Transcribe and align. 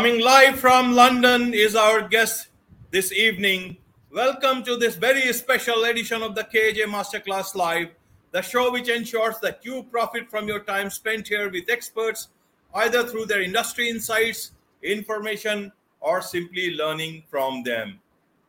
Coming 0.00 0.22
live 0.22 0.58
from 0.58 0.94
London 0.94 1.52
is 1.52 1.76
our 1.76 2.00
guest 2.00 2.48
this 2.90 3.12
evening. 3.12 3.76
Welcome 4.10 4.64
to 4.64 4.78
this 4.78 4.96
very 4.96 5.30
special 5.34 5.84
edition 5.84 6.22
of 6.22 6.34
the 6.34 6.42
KAJ 6.42 6.84
Masterclass 6.84 7.54
Live, 7.54 7.88
the 8.30 8.40
show 8.40 8.72
which 8.72 8.88
ensures 8.88 9.38
that 9.42 9.60
you 9.62 9.82
profit 9.90 10.30
from 10.30 10.48
your 10.48 10.60
time 10.60 10.88
spent 10.88 11.28
here 11.28 11.50
with 11.50 11.68
experts, 11.68 12.28
either 12.76 13.04
through 13.04 13.26
their 13.26 13.42
industry 13.42 13.90
insights, 13.90 14.52
information, 14.82 15.70
or 16.00 16.22
simply 16.22 16.70
learning 16.70 17.22
from 17.28 17.62
them. 17.62 18.00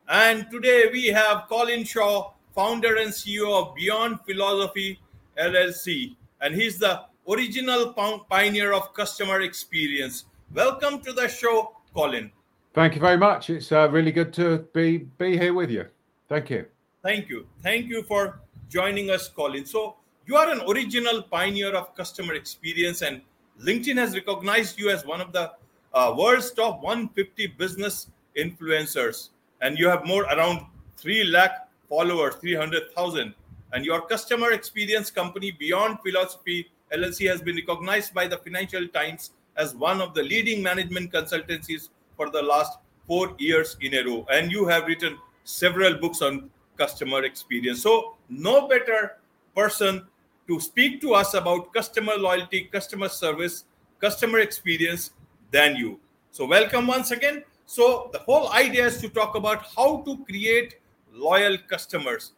And 0.08 0.50
today 0.50 0.88
we 0.90 1.08
have 1.08 1.48
Colin 1.50 1.84
Shaw, 1.84 2.30
founder 2.54 2.96
and 2.96 3.10
CEO 3.10 3.52
of 3.60 3.74
Beyond 3.74 4.20
Philosophy 4.24 4.98
LLC, 5.38 6.16
and 6.40 6.54
he's 6.54 6.78
the 6.78 7.02
original 7.28 7.92
pioneer 8.30 8.72
of 8.72 8.94
customer 8.94 9.42
experience. 9.42 10.24
Welcome 10.54 11.00
to 11.00 11.14
the 11.14 11.28
show, 11.28 11.78
Colin. 11.94 12.30
Thank 12.74 12.94
you 12.94 13.00
very 13.00 13.16
much. 13.16 13.48
It's 13.48 13.72
uh, 13.72 13.88
really 13.90 14.12
good 14.12 14.34
to 14.34 14.58
be 14.74 14.98
be 15.16 15.38
here 15.38 15.54
with 15.54 15.70
you. 15.70 15.86
Thank 16.28 16.50
you. 16.50 16.66
Thank 17.02 17.30
you. 17.30 17.46
Thank 17.62 17.86
you 17.86 18.02
for 18.02 18.38
joining 18.68 19.08
us, 19.08 19.28
Colin. 19.28 19.64
So 19.64 19.96
you 20.26 20.36
are 20.36 20.50
an 20.50 20.60
original 20.68 21.22
pioneer 21.22 21.74
of 21.74 21.94
customer 21.94 22.34
experience, 22.34 23.00
and 23.00 23.22
LinkedIn 23.62 23.96
has 23.96 24.14
recognized 24.14 24.78
you 24.78 24.90
as 24.90 25.06
one 25.06 25.22
of 25.22 25.32
the 25.32 25.52
uh, 25.94 26.14
world's 26.18 26.50
top 26.50 26.82
150 26.82 27.46
business 27.56 28.08
influencers, 28.36 29.30
and 29.62 29.78
you 29.78 29.88
have 29.88 30.04
more 30.04 30.24
around 30.24 30.66
three 30.98 31.24
lakh 31.24 31.66
followers, 31.88 32.34
300,000. 32.34 33.34
And 33.72 33.86
your 33.86 34.02
customer 34.02 34.52
experience 34.52 35.10
company, 35.10 35.50
Beyond 35.50 36.00
Philosophy 36.04 36.70
LLC, 36.92 37.26
has 37.30 37.40
been 37.40 37.56
recognized 37.56 38.12
by 38.12 38.26
the 38.26 38.36
Financial 38.36 38.86
Times 38.88 39.30
as 39.56 39.74
one 39.74 40.00
of 40.00 40.14
the 40.14 40.22
leading 40.22 40.62
management 40.62 41.12
consultancies 41.12 41.88
for 42.16 42.30
the 42.30 42.42
last 42.42 42.78
four 43.06 43.34
years 43.38 43.76
in 43.80 43.94
a 43.94 44.04
row. 44.04 44.26
And 44.30 44.50
you 44.50 44.66
have 44.66 44.86
written 44.86 45.18
several 45.44 45.94
books 45.94 46.22
on 46.22 46.50
customer 46.76 47.24
experience. 47.24 47.82
So, 47.82 48.16
no 48.28 48.68
better 48.68 49.18
person 49.54 50.06
to 50.48 50.60
speak 50.60 51.00
to 51.02 51.14
us 51.14 51.34
about 51.34 51.72
customer 51.72 52.14
loyalty, 52.16 52.68
customer 52.72 53.08
service, 53.08 53.64
customer 54.00 54.38
experience 54.40 55.10
than 55.50 55.76
you. 55.76 56.00
So, 56.30 56.46
welcome 56.46 56.86
once 56.86 57.10
again. 57.10 57.44
So, 57.66 58.10
the 58.12 58.18
whole 58.20 58.52
idea 58.52 58.86
is 58.86 59.00
to 59.00 59.08
talk 59.08 59.34
about 59.34 59.66
how 59.76 60.02
to 60.06 60.24
create 60.24 60.76
loyal 61.12 61.56
customers. 61.68 62.32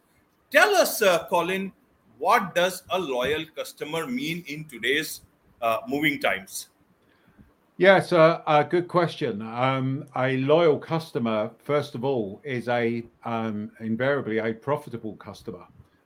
Tell 0.51 0.75
us, 0.75 1.01
uh, 1.01 1.25
Colin, 1.29 1.71
what 2.17 2.55
does 2.55 2.83
a 2.91 2.99
loyal 2.99 3.45
customer 3.55 4.05
mean 4.07 4.43
in 4.47 4.65
today's 4.65 5.21
uh, 5.61 5.79
moving 5.87 6.19
times? 6.19 6.69
Yes, 7.77 8.13
uh, 8.13 8.41
a 8.47 8.63
good 8.63 8.87
question. 8.87 9.41
Um, 9.41 10.05
a 10.15 10.37
loyal 10.37 10.79
customer, 10.79 11.51
first 11.57 11.93
of 11.93 12.05
all, 12.05 12.39
is 12.45 12.69
a 12.69 13.03
um, 13.25 13.69
invariably 13.81 14.37
a 14.37 14.53
profitable 14.53 15.17
customer. 15.17 15.65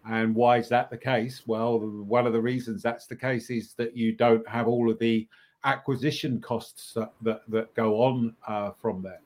And 0.09 0.33
why 0.33 0.57
is 0.57 0.67
that 0.69 0.89
the 0.89 0.97
case? 0.97 1.43
Well, 1.45 1.77
one 1.79 2.25
of 2.25 2.33
the 2.33 2.41
reasons 2.41 2.81
that's 2.81 3.05
the 3.05 3.15
case 3.15 3.51
is 3.51 3.73
that 3.73 3.95
you 3.95 4.13
don't 4.13 4.47
have 4.49 4.67
all 4.67 4.89
of 4.89 4.97
the 4.97 5.27
acquisition 5.63 6.41
costs 6.41 6.93
that 6.93 7.13
that, 7.21 7.41
that 7.49 7.71
go 7.75 8.02
on 8.02 8.35
uh, 8.47 8.71
from 8.81 9.03
there. 9.03 9.21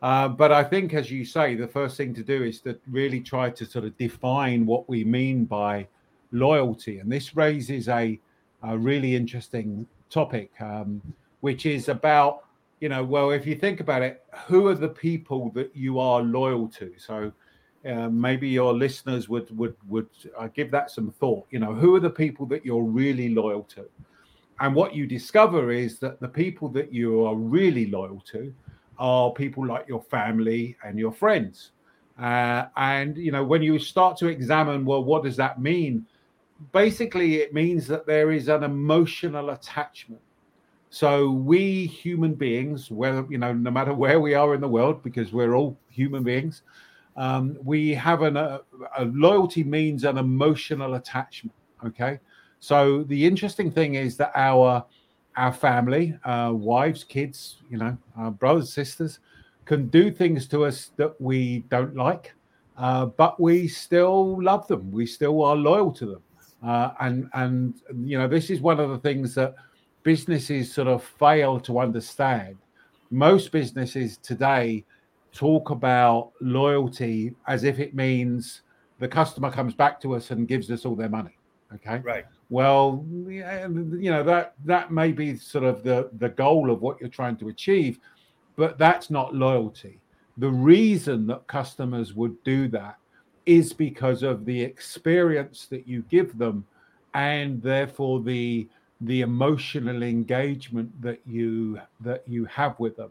Uh, 0.00 0.28
but 0.28 0.52
I 0.52 0.64
think, 0.64 0.94
as 0.94 1.10
you 1.10 1.22
say, 1.22 1.54
the 1.54 1.68
first 1.68 1.98
thing 1.98 2.14
to 2.14 2.22
do 2.22 2.44
is 2.44 2.60
to 2.60 2.78
really 2.88 3.20
try 3.20 3.50
to 3.50 3.66
sort 3.66 3.84
of 3.84 3.94
define 3.98 4.64
what 4.64 4.88
we 4.88 5.04
mean 5.04 5.44
by 5.44 5.86
loyalty, 6.32 7.00
and 7.00 7.12
this 7.12 7.36
raises 7.36 7.88
a, 7.88 8.18
a 8.62 8.78
really 8.78 9.14
interesting 9.14 9.86
topic. 10.08 10.50
Um, 10.60 11.02
which 11.44 11.66
is 11.66 11.90
about 11.90 12.44
you 12.80 12.88
know 12.88 13.04
well 13.04 13.30
if 13.30 13.46
you 13.46 13.54
think 13.54 13.80
about 13.80 14.00
it 14.00 14.24
who 14.46 14.66
are 14.68 14.74
the 14.74 14.88
people 14.88 15.50
that 15.50 15.70
you 15.76 15.98
are 15.98 16.22
loyal 16.22 16.66
to? 16.68 16.90
So 16.96 17.30
uh, 17.86 18.08
maybe 18.08 18.48
your 18.48 18.72
listeners 18.72 19.28
would 19.28 19.54
would 19.58 19.76
would 19.86 20.08
uh, 20.38 20.48
give 20.48 20.70
that 20.70 20.90
some 20.90 21.10
thought. 21.20 21.44
You 21.50 21.58
know 21.58 21.74
who 21.74 21.94
are 21.96 22.00
the 22.00 22.16
people 22.24 22.46
that 22.46 22.64
you're 22.64 22.88
really 23.02 23.28
loyal 23.28 23.64
to? 23.76 23.84
And 24.60 24.74
what 24.74 24.94
you 24.94 25.06
discover 25.06 25.70
is 25.70 25.98
that 25.98 26.18
the 26.18 26.28
people 26.28 26.70
that 26.70 26.90
you 26.94 27.26
are 27.26 27.36
really 27.36 27.86
loyal 27.90 28.22
to 28.32 28.50
are 28.98 29.30
people 29.30 29.66
like 29.66 29.86
your 29.86 30.02
family 30.16 30.78
and 30.82 30.98
your 30.98 31.12
friends. 31.12 31.72
Uh, 32.18 32.64
and 32.76 33.18
you 33.18 33.32
know 33.32 33.44
when 33.44 33.62
you 33.62 33.78
start 33.78 34.16
to 34.16 34.28
examine 34.28 34.86
well 34.86 35.04
what 35.04 35.24
does 35.24 35.36
that 35.36 35.60
mean? 35.60 36.06
Basically 36.72 37.34
it 37.42 37.52
means 37.52 37.86
that 37.88 38.06
there 38.06 38.32
is 38.32 38.48
an 38.48 38.62
emotional 38.62 39.50
attachment 39.50 40.22
so 40.94 41.28
we 41.28 41.86
human 41.86 42.34
beings, 42.34 42.88
whether 42.88 43.26
you 43.28 43.36
know, 43.36 43.52
no 43.52 43.72
matter 43.72 43.92
where 43.92 44.20
we 44.20 44.34
are 44.34 44.54
in 44.54 44.60
the 44.60 44.68
world, 44.68 45.02
because 45.02 45.32
we're 45.32 45.56
all 45.56 45.76
human 45.90 46.22
beings, 46.22 46.62
um, 47.16 47.58
we 47.64 47.92
have 47.94 48.22
an, 48.22 48.36
a, 48.36 48.60
a 48.96 49.06
loyalty 49.06 49.64
means 49.64 50.04
an 50.04 50.18
emotional 50.18 50.94
attachment. 50.94 51.52
Okay, 51.84 52.20
so 52.60 53.02
the 53.08 53.26
interesting 53.26 53.72
thing 53.72 53.96
is 53.96 54.16
that 54.18 54.30
our 54.36 54.86
our 55.36 55.52
family, 55.52 56.16
uh, 56.22 56.52
wives, 56.54 57.02
kids, 57.02 57.56
you 57.68 57.76
know, 57.76 57.98
our 58.16 58.30
brothers, 58.30 58.72
sisters, 58.72 59.18
can 59.64 59.88
do 59.88 60.12
things 60.12 60.46
to 60.46 60.64
us 60.64 60.92
that 60.96 61.20
we 61.20 61.64
don't 61.70 61.96
like, 61.96 62.32
uh, 62.78 63.06
but 63.06 63.40
we 63.40 63.66
still 63.66 64.40
love 64.40 64.68
them. 64.68 64.92
We 64.92 65.06
still 65.06 65.42
are 65.42 65.56
loyal 65.56 65.90
to 65.90 66.06
them, 66.06 66.22
uh, 66.64 66.90
and 67.00 67.28
and 67.34 67.74
you 67.96 68.16
know, 68.16 68.28
this 68.28 68.48
is 68.48 68.60
one 68.60 68.78
of 68.78 68.90
the 68.90 68.98
things 68.98 69.34
that 69.34 69.56
businesses 70.04 70.72
sort 70.72 70.86
of 70.86 71.02
fail 71.02 71.58
to 71.60 71.80
understand. 71.80 72.56
Most 73.10 73.50
businesses 73.50 74.18
today 74.18 74.84
talk 75.32 75.70
about 75.70 76.32
loyalty 76.40 77.34
as 77.48 77.64
if 77.64 77.80
it 77.80 77.94
means 77.94 78.62
the 79.00 79.08
customer 79.08 79.50
comes 79.50 79.74
back 79.74 80.00
to 80.02 80.14
us 80.14 80.30
and 80.30 80.46
gives 80.46 80.70
us 80.70 80.84
all 80.84 80.94
their 80.94 81.08
money. 81.08 81.36
Okay. 81.74 81.98
Right. 82.04 82.24
Well, 82.50 83.04
you 83.08 84.10
know 84.10 84.22
that 84.22 84.54
that 84.64 84.92
may 84.92 85.10
be 85.10 85.36
sort 85.36 85.64
of 85.64 85.82
the 85.82 86.10
the 86.18 86.28
goal 86.28 86.70
of 86.70 86.80
what 86.82 87.00
you're 87.00 87.08
trying 87.08 87.36
to 87.38 87.48
achieve, 87.48 87.98
but 88.54 88.78
that's 88.78 89.10
not 89.10 89.34
loyalty. 89.34 89.98
The 90.38 90.50
reason 90.50 91.26
that 91.28 91.46
customers 91.48 92.14
would 92.14 92.40
do 92.44 92.68
that 92.68 92.98
is 93.46 93.72
because 93.72 94.22
of 94.22 94.44
the 94.44 94.60
experience 94.60 95.66
that 95.66 95.88
you 95.88 96.02
give 96.10 96.38
them, 96.38 96.64
and 97.14 97.60
therefore 97.60 98.20
the 98.20 98.68
the 99.06 99.20
emotional 99.20 100.02
engagement 100.02 100.90
that 101.02 101.20
you 101.26 101.80
that 102.00 102.22
you 102.26 102.44
have 102.46 102.78
with 102.78 102.96
them. 102.96 103.10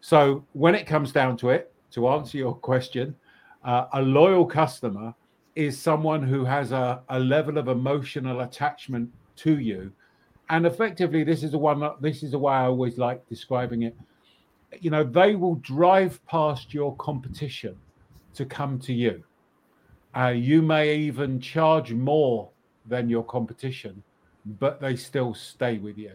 So 0.00 0.44
when 0.52 0.74
it 0.74 0.86
comes 0.86 1.12
down 1.12 1.36
to 1.38 1.50
it, 1.50 1.72
to 1.92 2.08
answer 2.08 2.38
your 2.38 2.54
question, 2.54 3.14
uh, 3.64 3.86
a 3.92 4.02
loyal 4.02 4.46
customer 4.46 5.14
is 5.54 5.80
someone 5.80 6.22
who 6.22 6.44
has 6.44 6.72
a, 6.72 7.02
a 7.08 7.18
level 7.18 7.58
of 7.58 7.68
emotional 7.68 8.40
attachment 8.42 9.10
to 9.36 9.58
you, 9.58 9.92
and 10.48 10.66
effectively, 10.66 11.24
this 11.24 11.42
is 11.42 11.50
the 11.50 11.58
one. 11.58 11.80
that 11.80 12.00
This 12.00 12.22
is 12.22 12.30
the 12.30 12.38
way 12.38 12.54
I 12.54 12.66
always 12.66 12.98
like 12.98 13.26
describing 13.28 13.82
it. 13.82 13.96
You 14.80 14.90
know, 14.90 15.04
they 15.04 15.34
will 15.34 15.56
drive 15.56 16.24
past 16.26 16.74
your 16.74 16.94
competition 16.96 17.76
to 18.34 18.44
come 18.44 18.78
to 18.80 18.92
you. 18.92 19.24
Uh, 20.16 20.28
you 20.28 20.62
may 20.62 20.96
even 20.96 21.40
charge 21.40 21.92
more 21.92 22.50
than 22.86 23.08
your 23.08 23.24
competition 23.24 24.02
but 24.46 24.80
they 24.80 24.96
still 24.96 25.34
stay 25.34 25.78
with 25.78 25.98
you. 25.98 26.12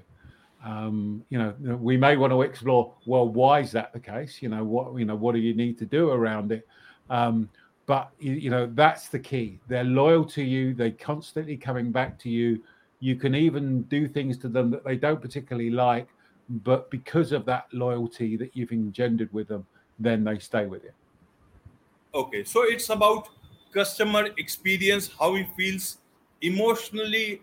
Um, 0.63 1.23
you 1.29 1.39
know, 1.39 1.53
we 1.77 1.97
may 1.97 2.17
want 2.17 2.31
to 2.31 2.41
explore. 2.43 2.93
Well, 3.05 3.27
why 3.27 3.59
is 3.59 3.71
that 3.71 3.93
the 3.93 3.99
case? 3.99 4.41
You 4.41 4.49
know, 4.49 4.63
what 4.63 4.95
you 4.97 5.05
know, 5.05 5.15
what 5.15 5.33
do 5.33 5.39
you 5.39 5.53
need 5.53 5.77
to 5.79 5.85
do 5.85 6.11
around 6.11 6.51
it? 6.51 6.67
Um, 7.09 7.49
but 7.87 8.11
you, 8.19 8.49
know, 8.49 8.71
that's 8.73 9.09
the 9.09 9.19
key. 9.19 9.59
They're 9.67 9.83
loyal 9.83 10.23
to 10.25 10.43
you. 10.43 10.73
They're 10.73 10.91
constantly 10.91 11.57
coming 11.57 11.91
back 11.91 12.17
to 12.19 12.29
you. 12.29 12.63
You 12.99 13.15
can 13.15 13.35
even 13.35 13.81
do 13.83 14.07
things 14.07 14.37
to 14.39 14.47
them 14.47 14.69
that 14.69 14.85
they 14.85 14.95
don't 14.95 15.21
particularly 15.21 15.71
like, 15.71 16.07
but 16.49 16.89
because 16.91 17.31
of 17.31 17.43
that 17.45 17.65
loyalty 17.73 18.37
that 18.37 18.55
you've 18.55 18.71
engendered 18.71 19.33
with 19.33 19.47
them, 19.47 19.65
then 19.99 20.23
they 20.23 20.37
stay 20.39 20.67
with 20.67 20.83
you. 20.83 20.91
Okay, 22.13 22.43
so 22.43 22.63
it's 22.63 22.89
about 22.89 23.29
customer 23.73 24.27
experience, 24.37 25.09
how 25.19 25.33
he 25.35 25.45
feels 25.57 25.97
emotionally 26.41 27.41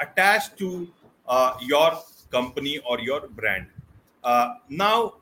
attached 0.00 0.56
to 0.58 0.88
uh, 1.26 1.54
your 1.60 1.92
company 2.30 2.78
or 2.88 3.00
your 3.00 3.28
brand. 3.28 3.66
Uh, 4.24 4.54
now, 4.68 5.14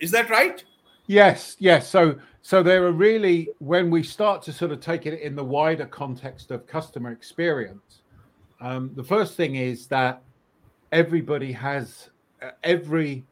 is 0.00 0.10
that 0.10 0.30
right? 0.30 0.64
Yes, 1.06 1.56
yes. 1.58 1.88
So, 1.88 2.16
so 2.42 2.62
there 2.62 2.84
are 2.84 2.92
really 2.92 3.48
when 3.58 3.90
we 3.90 4.02
start 4.02 4.42
to 4.42 4.52
sort 4.52 4.70
of 4.70 4.80
take 4.80 5.06
it 5.06 5.20
in 5.20 5.36
the 5.36 5.44
wider 5.44 5.86
context 5.86 6.50
of 6.50 6.66
customer 6.66 7.12
experience. 7.12 8.02
Um, 8.60 8.92
the 8.94 9.04
first 9.04 9.36
thing 9.36 9.56
is 9.56 9.86
that 9.88 10.22
everybody 10.92 11.52
has 11.52 12.10
uh, 12.40 12.50
every 12.62 13.24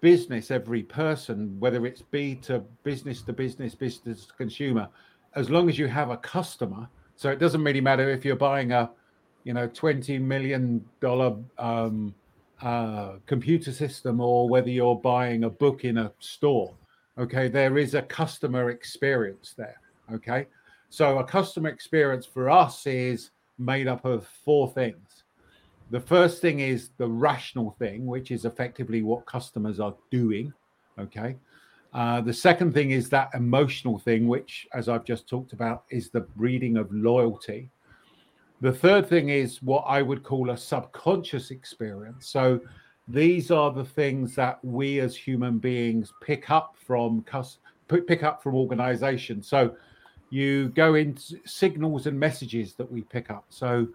business, 0.00 0.50
every 0.50 0.82
person, 0.82 1.58
whether 1.58 1.86
it's 1.86 2.02
B 2.02 2.34
to 2.42 2.60
business 2.82 3.22
to 3.22 3.32
business, 3.32 3.74
business 3.74 4.26
to 4.26 4.34
consumer, 4.34 4.88
as 5.34 5.48
long 5.48 5.68
as 5.68 5.78
you 5.78 5.86
have 5.86 6.10
a 6.10 6.16
customer. 6.18 6.88
So 7.16 7.30
it 7.30 7.38
doesn't 7.38 7.64
really 7.64 7.80
matter 7.80 8.10
if 8.10 8.24
you're 8.24 8.36
buying 8.36 8.72
a 8.72 8.90
you 9.46 9.54
know, 9.54 9.68
twenty 9.68 10.18
million 10.18 10.84
dollar 11.00 11.36
um, 11.58 12.12
uh, 12.60 13.12
computer 13.26 13.70
system 13.70 14.20
or 14.20 14.48
whether 14.48 14.70
you're 14.70 14.96
buying 14.96 15.44
a 15.44 15.50
book 15.50 15.84
in 15.84 15.98
a 15.98 16.12
store. 16.18 16.74
Okay, 17.16 17.46
there 17.48 17.78
is 17.78 17.94
a 17.94 18.02
customer 18.02 18.70
experience 18.70 19.54
there. 19.56 19.80
Okay, 20.12 20.46
so 20.90 21.18
a 21.18 21.24
customer 21.24 21.68
experience 21.68 22.26
for 22.26 22.50
us 22.50 22.86
is 22.88 23.30
made 23.56 23.86
up 23.86 24.04
of 24.04 24.26
four 24.44 24.68
things. 24.72 25.22
The 25.92 26.00
first 26.00 26.42
thing 26.42 26.58
is 26.58 26.90
the 26.96 27.08
rational 27.08 27.70
thing, 27.78 28.04
which 28.04 28.32
is 28.32 28.44
effectively 28.44 29.02
what 29.02 29.26
customers 29.26 29.78
are 29.78 29.94
doing. 30.10 30.52
Okay. 30.98 31.36
Uh, 31.94 32.20
the 32.20 32.32
second 32.32 32.74
thing 32.74 32.90
is 32.90 33.08
that 33.10 33.30
emotional 33.32 33.98
thing, 33.98 34.26
which, 34.26 34.66
as 34.74 34.88
I've 34.88 35.04
just 35.04 35.28
talked 35.28 35.52
about, 35.52 35.84
is 35.88 36.10
the 36.10 36.20
breeding 36.20 36.76
of 36.76 36.92
loyalty. 36.92 37.70
The 38.60 38.72
third 38.72 39.08
thing 39.08 39.28
is 39.28 39.62
what 39.62 39.84
I 39.86 40.02
would 40.02 40.22
call 40.22 40.50
a 40.50 40.56
subconscious 40.56 41.50
experience. 41.50 42.28
So 42.28 42.60
these 43.08 43.50
are 43.50 43.70
the 43.70 43.84
things 43.84 44.34
that 44.36 44.64
we 44.64 45.00
as 45.00 45.16
human 45.16 45.58
beings 45.58 46.12
pick 46.20 46.50
up 46.50 46.76
from 46.76 47.24
pick 47.88 48.22
up 48.22 48.42
from 48.42 48.54
organizations. 48.54 49.46
So 49.46 49.76
you 50.30 50.70
go 50.70 50.94
into 50.94 51.38
signals 51.44 52.06
and 52.06 52.18
messages 52.18 52.74
that 52.74 52.90
we 52.90 53.02
pick 53.02 53.30
up. 53.30 53.44
So 53.48 53.86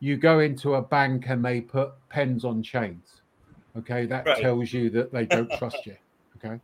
you 0.00 0.16
go 0.16 0.40
into 0.40 0.74
a 0.74 0.82
bank 0.82 1.26
and 1.28 1.44
they 1.44 1.60
put 1.60 1.92
pens 2.08 2.44
on 2.44 2.62
chains. 2.62 3.22
Okay, 3.76 4.06
that 4.06 4.26
right. 4.26 4.40
tells 4.40 4.72
you 4.72 4.88
that 4.90 5.12
they 5.12 5.26
don't 5.26 5.50
trust 5.58 5.84
you. 5.84 5.96
Okay. 6.36 6.60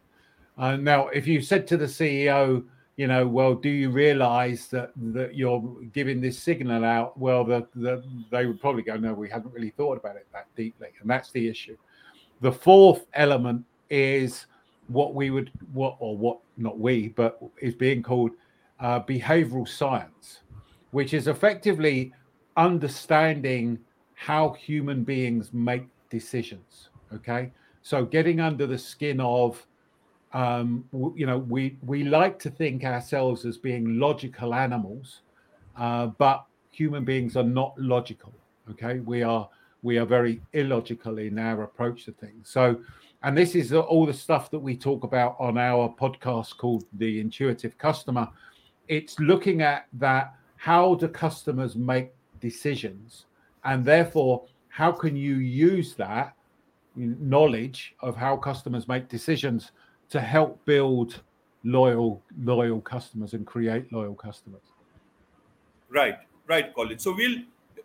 Uh, 0.57 0.77
now, 0.77 1.09
if 1.09 1.27
you 1.27 1.41
said 1.41 1.67
to 1.67 1.77
the 1.77 1.87
CEO, 1.87 2.65
you 3.01 3.07
know, 3.07 3.27
well, 3.27 3.55
do 3.55 3.71
you 3.71 3.89
realize 3.89 4.67
that 4.67 4.93
that 5.15 5.35
you're 5.35 5.63
giving 5.95 6.21
this 6.21 6.39
signal 6.39 6.85
out? 6.85 7.19
Well, 7.19 7.45
the, 7.45 7.67
the, 7.75 8.05
they 8.31 8.45
would 8.45 8.61
probably 8.61 8.83
go, 8.83 8.99
no, 8.99 9.15
we 9.15 9.31
haven't 9.31 9.55
really 9.55 9.71
thought 9.71 9.97
about 9.97 10.17
it 10.17 10.27
that 10.35 10.49
deeply, 10.55 10.89
and 11.01 11.09
that's 11.09 11.31
the 11.31 11.49
issue. 11.49 11.79
The 12.43 12.53
fourth 12.53 13.07
element 13.15 13.65
is 13.89 14.45
what 14.89 15.15
we 15.15 15.31
would 15.31 15.51
what 15.73 15.97
or 15.99 16.15
what 16.15 16.41
not 16.59 16.79
we, 16.79 17.09
but 17.09 17.43
is 17.63 17.75
being 17.75 18.03
called 18.03 18.33
uh, 18.81 19.01
behavioral 19.01 19.67
science, 19.67 20.41
which 20.91 21.15
is 21.15 21.27
effectively 21.27 22.13
understanding 22.59 23.79
how 24.13 24.51
human 24.51 25.05
beings 25.05 25.55
make 25.55 25.87
decisions. 26.11 26.91
Okay, 27.15 27.51
so 27.81 28.05
getting 28.05 28.41
under 28.41 28.67
the 28.67 28.77
skin 28.77 29.23
of 29.23 29.67
um, 30.33 30.85
you 31.17 31.27
know, 31.27 31.39
we 31.39 31.77
we 31.83 32.05
like 32.05 32.39
to 32.41 32.51
think 32.51 32.85
ourselves 32.85 33.45
as 33.45 33.59
being 33.59 33.99
logical 33.99 34.55
animals, 34.55 35.23
uh, 35.77 36.07
but 36.07 36.45
human 36.71 37.05
beings 37.05 37.37
are 37.37 37.43
not 37.43 37.75
logical. 37.79 38.33
Okay, 38.71 39.01
we 39.01 39.23
are 39.23 39.49
we 39.83 39.99
are 39.99 40.07
very 40.07 40.41
illogical 40.53 41.19
in 41.19 41.39
our 41.39 41.65
approach 41.65 42.05
to 42.05 42.13
things. 42.13 42.49
So, 42.49 42.81
and 43.25 43.37
this 43.37 43.57
is 43.57 43.73
all 43.73 44.07
the 44.07 44.15
stuff 44.15 44.51
that 44.53 44.59
we 44.59 44.77
talk 44.77 45.03
about 45.03 45.37
on 45.41 45.59
our 45.59 45.93
podcast 46.01 46.57
called 46.59 46.85
the 46.93 47.21
Intuitive 47.21 47.77
Customer. 47.77 48.29
It's 48.87 49.19
looking 49.19 49.63
at 49.63 49.87
that. 49.95 50.35
How 50.57 50.95
do 50.95 51.09
customers 51.09 51.75
make 51.75 52.13
decisions, 52.39 53.27
and 53.65 53.85
therefore, 53.85 54.45
how 54.69 54.93
can 54.93 55.17
you 55.17 55.37
use 55.37 55.95
that 55.95 56.37
knowledge 56.95 57.97
of 58.01 58.17
how 58.17 58.37
customers 58.37 58.87
make 58.87 59.09
decisions 59.09 59.73
to 60.11 60.21
help 60.21 60.65
build 60.65 61.21
loyal 61.65 62.23
loyal 62.43 62.81
customers 62.81 63.35
and 63.35 63.47
create 63.47 63.93
loyal 63.93 64.15
customers. 64.15 64.63
Right 65.89 66.19
right 66.47 66.75
colin. 66.75 66.99
So 66.99 67.15
we'll 67.15 67.39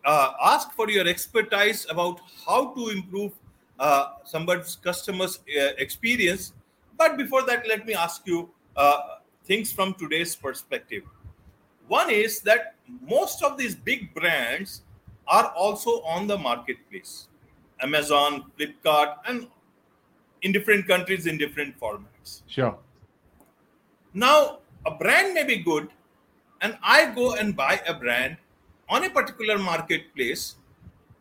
uh, 0.04 0.32
ask 0.44 0.72
for 0.72 0.90
your 0.90 1.06
expertise 1.06 1.86
about 1.88 2.20
how 2.46 2.74
to 2.74 2.88
improve 2.88 3.32
uh, 3.78 4.06
somebody's 4.24 4.76
customers 4.76 5.40
uh, 5.58 5.70
experience. 5.78 6.52
But 6.98 7.16
before 7.16 7.42
that 7.46 7.68
let 7.68 7.86
me 7.86 7.94
ask 7.94 8.26
you 8.26 8.50
uh, 8.76 9.18
things 9.44 9.72
from 9.72 9.94
today's 9.94 10.34
perspective. 10.34 11.02
One 11.88 12.10
is 12.10 12.40
that 12.40 12.74
most 13.00 13.44
of 13.44 13.56
these 13.56 13.76
big 13.76 14.12
brands 14.14 14.82
are 15.28 15.52
also 15.56 16.02
on 16.02 16.26
the 16.26 16.38
marketplace. 16.38 17.28
Amazon 17.80 18.50
flipkart 18.58 19.16
and 19.26 19.48
in 20.42 20.52
different 20.52 20.86
countries 20.88 21.26
in 21.26 21.38
different 21.38 21.78
formats. 21.78 22.15
Sure. 22.46 22.76
Now, 24.14 24.58
a 24.86 24.90
brand 24.90 25.34
may 25.34 25.44
be 25.44 25.56
good, 25.56 25.88
and 26.60 26.78
I 26.82 27.12
go 27.14 27.34
and 27.34 27.54
buy 27.54 27.80
a 27.86 27.94
brand 27.94 28.36
on 28.88 29.04
a 29.04 29.10
particular 29.10 29.58
marketplace 29.58 30.56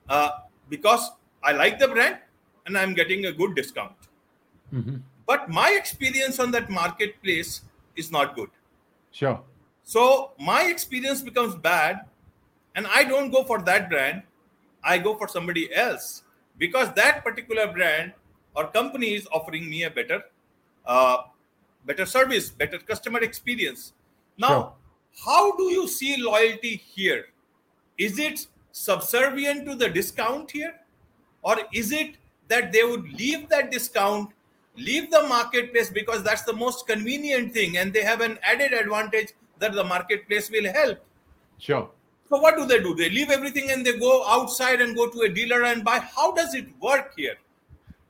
uh, 0.09 0.29
because 0.69 1.11
I 1.43 1.51
like 1.51 1.79
the 1.79 1.87
brand 1.87 2.17
and 2.65 2.77
I'm 2.77 2.93
getting 2.93 3.25
a 3.25 3.31
good 3.31 3.55
discount. 3.55 3.93
Mm-hmm. 4.73 4.97
But 5.27 5.49
my 5.49 5.71
experience 5.71 6.39
on 6.39 6.51
that 6.51 6.69
marketplace 6.69 7.61
is 7.95 8.11
not 8.11 8.35
good. 8.35 8.49
Sure. 9.11 9.41
So 9.83 10.31
my 10.39 10.63
experience 10.63 11.21
becomes 11.21 11.55
bad, 11.55 12.01
and 12.75 12.87
I 12.87 13.03
don't 13.03 13.31
go 13.31 13.43
for 13.43 13.61
that 13.63 13.89
brand. 13.89 14.23
I 14.83 14.97
go 14.97 15.15
for 15.15 15.27
somebody 15.27 15.73
else 15.73 16.23
because 16.57 16.93
that 16.93 17.23
particular 17.23 17.71
brand 17.71 18.13
or 18.55 18.67
company 18.67 19.13
is 19.15 19.27
offering 19.31 19.69
me 19.69 19.83
a 19.83 19.89
better 19.89 20.23
uh, 20.85 21.17
better 21.85 22.05
service 22.05 22.49
better 22.49 22.77
customer 22.79 23.19
experience. 23.19 23.93
Now 24.37 24.47
sure. 24.47 24.73
how 25.25 25.55
do 25.55 25.63
you 25.63 25.87
see 25.87 26.17
loyalty 26.17 26.75
here? 26.75 27.25
Is 27.97 28.19
it 28.19 28.47
subservient 28.71 29.65
to 29.65 29.75
the 29.75 29.89
discount 29.89 30.51
here? 30.51 30.75
Or 31.41 31.57
is 31.73 31.91
it 31.91 32.15
that 32.47 32.71
they 32.71 32.83
would 32.83 33.11
leave 33.13 33.49
that 33.49 33.71
discount 33.71 34.31
leave 34.77 35.09
the 35.09 35.23
marketplace 35.23 35.89
because 35.89 36.21
that's 36.23 36.43
the 36.43 36.53
most 36.53 36.85
convenient 36.87 37.53
thing 37.53 37.77
and 37.77 37.93
they 37.93 38.03
have 38.03 38.21
an 38.21 38.37
added 38.43 38.73
advantage 38.73 39.29
that 39.59 39.73
the 39.73 39.83
marketplace 39.83 40.49
will 40.49 40.71
help? 40.71 40.99
Sure. 41.57 41.89
So 42.29 42.37
what 42.37 42.57
do 42.57 42.65
they 42.65 42.79
do? 42.79 42.95
They 42.95 43.09
leave 43.09 43.29
everything 43.29 43.71
and 43.71 43.85
they 43.85 43.97
go 43.97 44.27
outside 44.27 44.81
and 44.81 44.95
go 44.95 45.09
to 45.09 45.21
a 45.21 45.29
dealer 45.29 45.63
and 45.63 45.83
buy. 45.83 45.99
How 45.99 46.31
does 46.33 46.55
it 46.55 46.67
work 46.81 47.13
here? 47.15 47.35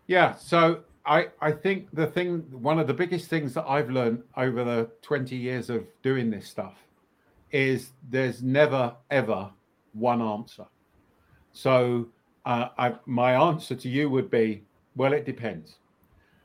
Yeah, 0.07 0.35
so 0.35 0.81
I 1.05 1.27
I 1.41 1.51
think 1.51 1.93
the 1.93 2.07
thing 2.07 2.39
one 2.51 2.79
of 2.79 2.87
the 2.87 2.93
biggest 2.93 3.29
things 3.29 3.53
that 3.53 3.65
I've 3.67 3.89
learned 3.89 4.23
over 4.37 4.63
the 4.63 4.89
20 5.01 5.35
years 5.35 5.69
of 5.69 5.85
doing 6.01 6.29
this 6.29 6.47
stuff 6.47 6.75
is 7.51 7.91
there's 8.09 8.41
never 8.41 8.95
ever 9.11 9.49
one 9.93 10.21
answer. 10.21 10.65
So 11.53 12.07
uh, 12.45 12.69
I, 12.77 12.95
my 13.05 13.33
answer 13.33 13.75
to 13.75 13.89
you 13.89 14.09
would 14.09 14.29
be 14.29 14.63
well 14.95 15.13
it 15.13 15.25
depends. 15.25 15.77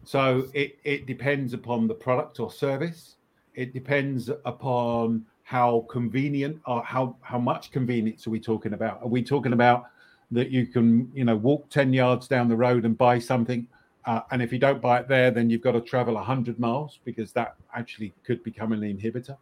So 0.04 0.46
it 0.54 0.78
it 0.84 1.06
depends 1.06 1.52
upon 1.54 1.88
the 1.88 1.94
product 1.94 2.40
or 2.40 2.50
service. 2.50 3.16
It 3.54 3.72
depends 3.72 4.30
upon 4.44 5.26
how 5.42 5.86
convenient 5.90 6.60
or 6.66 6.82
how 6.84 7.16
how 7.22 7.38
much 7.38 7.72
convenience 7.72 8.26
are 8.26 8.30
we 8.30 8.40
talking 8.40 8.74
about? 8.74 9.02
Are 9.02 9.08
we 9.08 9.22
talking 9.22 9.52
about 9.52 9.86
that 10.30 10.50
you 10.50 10.66
can 10.66 11.10
you 11.14 11.24
know 11.24 11.36
walk 11.36 11.68
10 11.70 11.92
yards 11.92 12.28
down 12.28 12.48
the 12.48 12.56
road 12.56 12.84
and 12.84 12.96
buy 12.96 13.18
something 13.18 13.66
uh, 14.06 14.20
and 14.30 14.42
if 14.42 14.52
you 14.52 14.58
don't 14.58 14.80
buy 14.80 15.00
it 15.00 15.08
there 15.08 15.30
then 15.30 15.50
you've 15.50 15.62
got 15.62 15.72
to 15.72 15.80
travel 15.80 16.14
100 16.14 16.58
miles 16.58 17.00
because 17.04 17.32
that 17.32 17.54
actually 17.74 18.12
could 18.24 18.42
become 18.42 18.72
an 18.72 18.80
inhibitor 18.80 19.36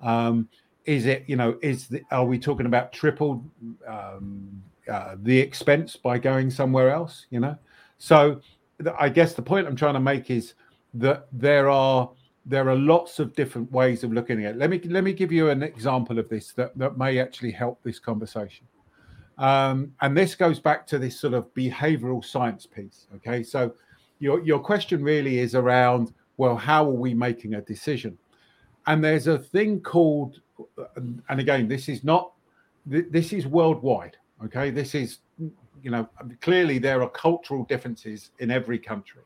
um, 0.00 0.48
is 0.84 1.06
it 1.06 1.24
you 1.26 1.36
know 1.36 1.58
is 1.62 1.88
the, 1.88 2.02
are 2.10 2.24
we 2.24 2.38
talking 2.38 2.66
about 2.66 2.92
triple 2.92 3.44
um, 3.86 4.62
uh, 4.90 5.16
the 5.22 5.38
expense 5.38 5.96
by 5.96 6.18
going 6.18 6.50
somewhere 6.50 6.90
else 6.90 7.26
you 7.30 7.40
know 7.40 7.56
so 7.98 8.40
i 8.98 9.08
guess 9.08 9.34
the 9.34 9.42
point 9.42 9.66
i'm 9.66 9.76
trying 9.76 9.94
to 9.94 10.00
make 10.00 10.30
is 10.30 10.54
that 10.94 11.26
there 11.32 11.68
are 11.68 12.10
there 12.46 12.68
are 12.68 12.76
lots 12.76 13.18
of 13.18 13.34
different 13.34 13.70
ways 13.70 14.02
of 14.02 14.12
looking 14.12 14.44
at 14.44 14.54
it 14.54 14.58
let 14.58 14.70
me 14.70 14.80
let 14.86 15.04
me 15.04 15.12
give 15.12 15.30
you 15.30 15.50
an 15.50 15.62
example 15.62 16.18
of 16.18 16.28
this 16.28 16.52
that, 16.52 16.76
that 16.78 16.96
may 16.96 17.18
actually 17.18 17.50
help 17.50 17.78
this 17.82 17.98
conversation 17.98 18.66
um, 19.40 19.92
and 20.02 20.14
this 20.14 20.34
goes 20.34 20.60
back 20.60 20.86
to 20.88 20.98
this 20.98 21.18
sort 21.18 21.32
of 21.32 21.52
behavioral 21.54 22.22
science 22.22 22.66
piece. 22.66 23.06
Okay. 23.16 23.42
So 23.42 23.74
your, 24.20 24.44
your 24.44 24.60
question 24.60 25.02
really 25.02 25.38
is 25.38 25.54
around, 25.54 26.12
well, 26.36 26.56
how 26.56 26.84
are 26.84 26.94
we 26.94 27.12
making 27.12 27.54
a 27.54 27.60
decision? 27.62 28.16
And 28.86 29.02
there's 29.02 29.26
a 29.26 29.38
thing 29.38 29.80
called, 29.80 30.40
and 31.28 31.40
again, 31.40 31.68
this 31.68 31.88
is 31.88 32.04
not, 32.04 32.32
this 32.86 33.32
is 33.32 33.46
worldwide. 33.46 34.16
Okay. 34.44 34.70
This 34.70 34.94
is, 34.94 35.18
you 35.82 35.90
know, 35.90 36.08
clearly 36.40 36.78
there 36.78 37.02
are 37.02 37.10
cultural 37.10 37.64
differences 37.64 38.30
in 38.38 38.50
every 38.50 38.78
country. 38.78 39.22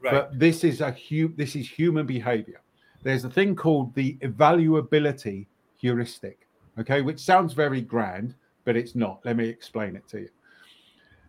Right. 0.00 0.12
But 0.12 0.38
this 0.38 0.64
is 0.64 0.80
a 0.80 0.92
hu- 0.92 1.34
this 1.36 1.54
is 1.56 1.68
human 1.68 2.06
behavior. 2.06 2.60
There's 3.02 3.24
a 3.24 3.30
thing 3.30 3.54
called 3.56 3.94
the 3.94 4.16
evaluability 4.22 5.46
heuristic, 5.76 6.46
okay, 6.78 7.02
which 7.02 7.20
sounds 7.20 7.54
very 7.54 7.80
grand, 7.80 8.34
but 8.64 8.76
it's 8.76 8.94
not. 8.94 9.20
Let 9.24 9.36
me 9.36 9.48
explain 9.48 9.96
it 9.96 10.06
to 10.08 10.20
you. 10.20 10.28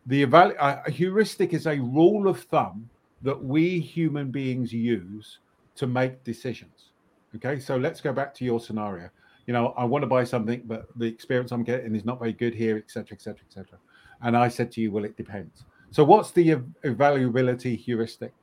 The 0.06 0.26
evalu- 0.26 0.58
a 0.88 0.90
heuristic 0.90 1.54
is 1.54 1.66
a 1.66 1.80
rule 1.80 2.28
of 2.28 2.40
thumb 2.42 2.90
that 3.24 3.42
we 3.42 3.80
human 3.80 4.30
beings 4.30 4.72
use 4.72 5.40
to 5.76 5.88
make 5.88 6.24
decisions. 6.24 6.90
Okay, 7.36 7.60
so 7.60 7.78
let's 7.78 8.00
go 8.00 8.14
back 8.14 8.34
to 8.36 8.46
your 8.46 8.60
scenario. 8.60 9.10
You 9.48 9.54
know, 9.54 9.74
I 9.76 9.84
want 9.86 10.04
to 10.04 10.08
buy 10.08 10.24
something, 10.24 10.62
but 10.66 10.88
the 10.98 11.06
experience 11.06 11.52
I'm 11.52 11.64
getting 11.64 11.96
is 11.96 12.06
not 12.06 12.20
very 12.20 12.34
good 12.34 12.54
here, 12.54 12.78
etc., 12.78 13.16
etc., 13.16 13.40
etc. 13.48 13.80
And 14.22 14.38
I 14.38 14.48
said 14.48 14.72
to 14.74 14.82
you, 14.82 14.92
well, 14.92 15.04
it 15.04 15.18
depends. 15.18 15.64
So, 15.92 16.04
what's 16.04 16.32
the 16.32 16.56
evaluability 16.86 17.78
heuristic? 17.78 18.34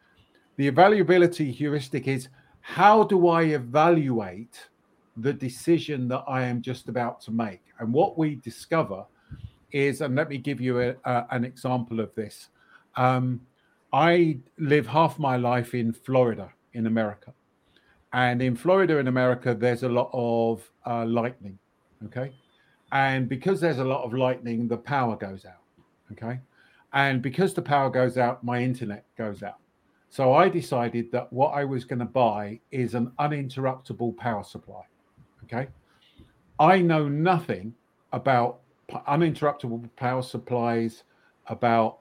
The 0.57 0.71
evaluability 0.71 1.53
heuristic 1.53 2.09
is 2.09 2.29
how 2.61 3.05
do 3.05 3.29
I 3.29 3.43
evaluate 3.43 4.69
the 5.17 5.33
decision 5.33 6.09
that 6.09 6.25
I 6.29 6.43
am 6.43 6.61
just 6.61 6.89
about 6.89 7.21
to 7.23 7.31
make? 7.31 7.63
And 7.79 7.93
what 7.93 8.19
we 8.19 8.37
discover 8.37 9.05
is, 9.73 10.01
and 10.01 10.15
let 10.17 10.29
me 10.29 10.37
give 10.37 10.61
you 10.61 10.81
a, 10.81 10.95
a, 11.05 11.27
an 11.31 11.45
example 11.45 12.01
of 12.01 12.15
this. 12.15 12.49
Um, 12.97 13.41
I 13.93 14.39
live 14.59 14.87
half 14.87 15.19
my 15.19 15.37
life 15.37 15.75
in 15.75 15.93
Florida, 15.93 16.53
in 16.75 16.87
America. 16.87 17.33
And 18.13 18.43
in 18.43 18.57
Florida, 18.57 18.99
in 18.99 19.09
America, 19.09 19.55
there's 19.55 19.83
a 19.83 19.89
lot 19.89 20.11
of 20.13 20.69
uh, 20.87 21.05
lightning. 21.05 21.59
Okay. 22.07 22.33
And 22.93 23.29
because 23.29 23.61
there's 23.61 23.79
a 23.79 23.85
lot 23.85 24.05
of 24.05 24.13
lightning, 24.13 24.67
the 24.67 24.77
power 24.77 25.17
goes 25.17 25.45
out. 25.45 25.63
Okay. 26.13 26.41
And 26.93 27.23
because 27.23 27.55
the 27.55 27.63
power 27.63 27.89
goes 27.89 28.19
out, 28.19 28.43
my 28.43 28.63
internet 28.63 29.05
goes 29.17 29.43
out. 29.43 29.59
So 30.09 30.35
I 30.35 30.49
decided 30.49 31.13
that 31.13 31.33
what 31.33 31.51
I 31.51 31.65
was 31.65 31.85
going 31.85 32.01
to 32.01 32.05
buy 32.05 32.59
is 32.73 32.95
an 32.95 33.13
uninterruptible 33.21 34.17
power 34.17 34.43
supply. 34.43 34.83
Okay. 35.45 35.69
I 36.59 36.81
know 36.81 37.09
nothing 37.09 37.75
about 38.13 38.61
uninterruptible 38.93 39.89
power 39.95 40.23
supplies, 40.23 41.05
about 41.47 41.99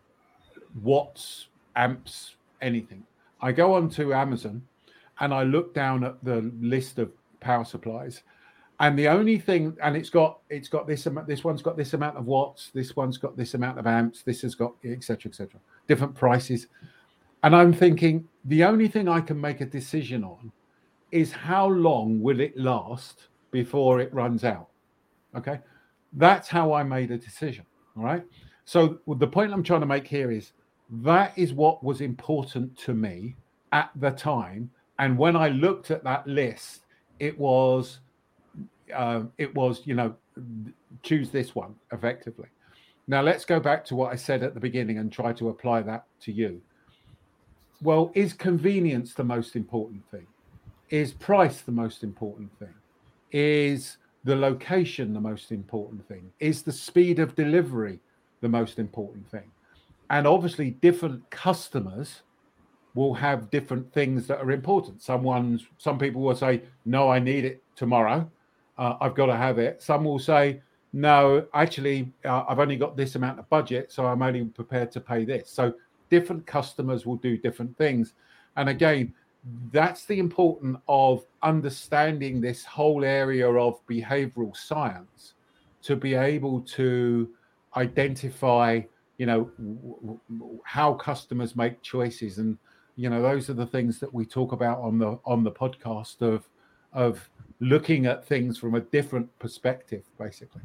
watts, 0.81 1.48
amps, 1.79 2.35
anything. 2.61 3.03
I 3.41 3.51
go 3.53 3.73
onto 3.73 4.13
Amazon 4.13 4.61
and 5.19 5.33
I 5.33 5.43
look 5.43 5.73
down 5.73 6.03
at 6.03 6.23
the 6.23 6.51
list 6.59 6.99
of 6.99 7.11
power 7.39 7.63
supplies. 7.63 8.23
And 8.81 8.97
the 8.97 9.07
only 9.07 9.37
thing 9.37 9.75
and 9.81 9.95
it's 9.95 10.09
got 10.09 10.39
it's 10.49 10.69
got 10.69 10.87
this 10.87 11.05
amount 11.05 11.27
this 11.27 11.43
one's 11.43 11.61
got 11.61 11.75
this 11.75 11.93
amount 11.93 12.17
of 12.17 12.25
watts 12.25 12.71
this 12.73 12.95
one's 12.95 13.17
got 13.17 13.35
this 13.35 13.53
amount 13.53 13.77
of 13.77 13.85
amps 13.85 14.21
this 14.21 14.41
has 14.41 14.55
got 14.55 14.73
etc 14.85 15.29
etc 15.29 15.59
different 15.87 16.15
prices. 16.15 16.67
And 17.43 17.55
i'm 17.55 17.73
thinking 17.73 18.27
the 18.45 18.63
only 18.63 18.87
thing 18.87 19.07
i 19.09 19.19
can 19.19 19.39
make 19.39 19.61
a 19.61 19.65
decision 19.65 20.23
on 20.23 20.51
is 21.11 21.31
how 21.31 21.67
long 21.67 22.21
will 22.21 22.39
it 22.39 22.55
last 22.57 23.27
before 23.51 23.99
it 23.99 24.13
runs 24.13 24.43
out? 24.43 24.69
Okay? 25.35 25.59
That's 26.13 26.47
how 26.47 26.71
i 26.71 26.83
made 26.83 27.11
a 27.11 27.17
decision 27.17 27.65
all 27.97 28.03
right? 28.03 28.23
So 28.63 28.99
the 29.07 29.27
point 29.27 29.51
i'm 29.51 29.63
trying 29.63 29.81
to 29.81 29.93
make 29.95 30.07
here 30.07 30.31
is 30.31 30.53
that 30.89 31.37
is 31.37 31.53
what 31.53 31.83
was 31.83 32.01
important 32.01 32.77
to 32.77 32.93
me 32.93 33.35
at 33.71 33.91
the 33.95 34.11
time 34.11 34.69
and 34.97 35.17
when 35.17 35.35
i 35.35 35.47
looked 35.49 35.91
at 35.91 36.03
that 36.03 36.25
list 36.27 36.85
it 37.19 37.37
was 37.37 37.99
uh, 38.93 39.23
it 39.37 39.53
was, 39.55 39.81
you 39.85 39.93
know, 39.93 40.15
choose 41.03 41.29
this 41.29 41.55
one 41.55 41.75
effectively. 41.91 42.47
Now, 43.07 43.21
let's 43.21 43.45
go 43.45 43.59
back 43.59 43.83
to 43.85 43.95
what 43.95 44.11
I 44.11 44.15
said 44.15 44.43
at 44.43 44.53
the 44.53 44.59
beginning 44.59 44.99
and 44.99 45.11
try 45.11 45.33
to 45.33 45.49
apply 45.49 45.81
that 45.83 46.05
to 46.21 46.31
you. 46.31 46.61
Well, 47.81 48.11
is 48.13 48.33
convenience 48.33 49.13
the 49.13 49.23
most 49.23 49.55
important 49.55 50.03
thing? 50.11 50.27
Is 50.89 51.13
price 51.13 51.61
the 51.61 51.71
most 51.71 52.03
important 52.03 52.51
thing? 52.59 52.73
Is 53.31 53.97
the 54.23 54.35
location 54.35 55.13
the 55.13 55.21
most 55.21 55.51
important 55.51 56.07
thing? 56.07 56.31
Is 56.39 56.61
the 56.61 56.71
speed 56.71 57.19
of 57.19 57.35
delivery 57.35 57.99
the 58.41 58.49
most 58.49 58.79
important 58.79 59.29
thing? 59.29 59.51
And 60.09 60.25
obviously, 60.25 60.71
different 60.71 61.29
customers 61.29 62.21
will 62.95 63.13
have 63.13 63.51
different 63.51 63.91
things 63.93 64.27
that 64.27 64.39
are 64.39 64.51
important. 64.51 65.01
Someone's, 65.01 65.65
some 65.77 65.99
people 65.99 66.21
will 66.21 66.35
say, 66.35 66.63
"No, 66.85 67.09
I 67.09 67.19
need 67.19 67.45
it 67.45 67.63
tomorrow," 67.75 68.29
uh, 68.77 68.95
I've 69.01 69.13
got 69.13 69.27
to 69.27 69.35
have 69.35 69.59
it. 69.59 69.81
Some 69.81 70.03
will 70.05 70.19
say, 70.19 70.61
no, 70.93 71.45
actually, 71.53 72.11
uh, 72.25 72.45
I've 72.47 72.59
only 72.59 72.75
got 72.75 72.97
this 72.97 73.15
amount 73.15 73.39
of 73.39 73.47
budget, 73.49 73.91
so 73.91 74.05
I'm 74.05 74.21
only 74.21 74.45
prepared 74.45 74.91
to 74.93 74.99
pay 74.99 75.23
this. 75.23 75.49
So 75.49 75.73
different 76.09 76.47
customers 76.47 77.05
will 77.05 77.17
do 77.17 77.37
different 77.37 77.77
things. 77.77 78.13
And 78.55 78.69
again, 78.69 79.13
that's 79.71 80.05
the 80.05 80.19
important 80.19 80.77
of 80.87 81.25
understanding 81.43 82.41
this 82.41 82.65
whole 82.65 83.05
area 83.05 83.47
of 83.49 83.85
behavioral 83.87 84.55
science 84.55 85.33
to 85.83 85.95
be 85.95 86.15
able 86.15 86.61
to 86.61 87.29
identify 87.77 88.81
you 89.19 89.27
know 89.27 90.19
how 90.63 90.93
customers 90.93 91.55
make 91.55 91.79
choices 91.83 92.39
and 92.39 92.57
you 92.95 93.09
know 93.09 93.21
those 93.21 93.49
are 93.49 93.53
the 93.53 93.65
things 93.67 93.99
that 93.99 94.11
we 94.11 94.25
talk 94.25 94.51
about 94.51 94.79
on 94.79 94.97
the 94.97 95.19
on 95.25 95.43
the 95.43 95.51
podcast 95.51 96.21
of 96.21 96.49
of 96.93 97.29
looking 97.59 98.05
at 98.05 98.25
things 98.25 98.57
from 98.57 98.75
a 98.75 98.79
different 98.79 99.27
perspective, 99.39 100.03
basically. 100.17 100.61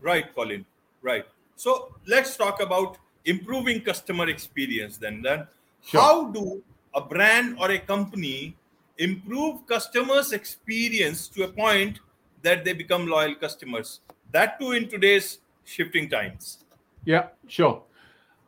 Right, 0.00 0.34
Colin. 0.34 0.64
Right. 1.02 1.24
So 1.56 1.94
let's 2.06 2.36
talk 2.36 2.60
about 2.60 2.98
improving 3.24 3.80
customer 3.80 4.28
experience 4.28 4.98
then. 4.98 5.22
Then, 5.22 5.46
sure. 5.82 6.00
how 6.00 6.24
do 6.26 6.62
a 6.94 7.00
brand 7.00 7.56
or 7.58 7.70
a 7.70 7.78
company 7.78 8.56
improve 8.98 9.66
customers' 9.66 10.32
experience 10.32 11.28
to 11.28 11.44
a 11.44 11.48
point 11.48 12.00
that 12.42 12.64
they 12.64 12.74
become 12.74 13.06
loyal 13.06 13.34
customers? 13.34 14.00
That 14.30 14.60
too 14.60 14.72
in 14.72 14.88
today's 14.88 15.38
shifting 15.64 16.10
times. 16.10 16.63
Yeah, 17.04 17.28
sure. 17.48 17.82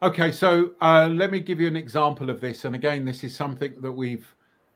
Okay, 0.02 0.30
so 0.30 0.72
uh, 0.80 1.08
let 1.08 1.30
me 1.30 1.40
give 1.40 1.60
you 1.60 1.66
an 1.66 1.76
example 1.76 2.30
of 2.30 2.40
this. 2.40 2.64
And 2.64 2.75
again, 2.75 3.04
this 3.04 3.25
is 3.25 3.34
something 3.34 3.75
that 3.80 3.92
we've 3.92 4.26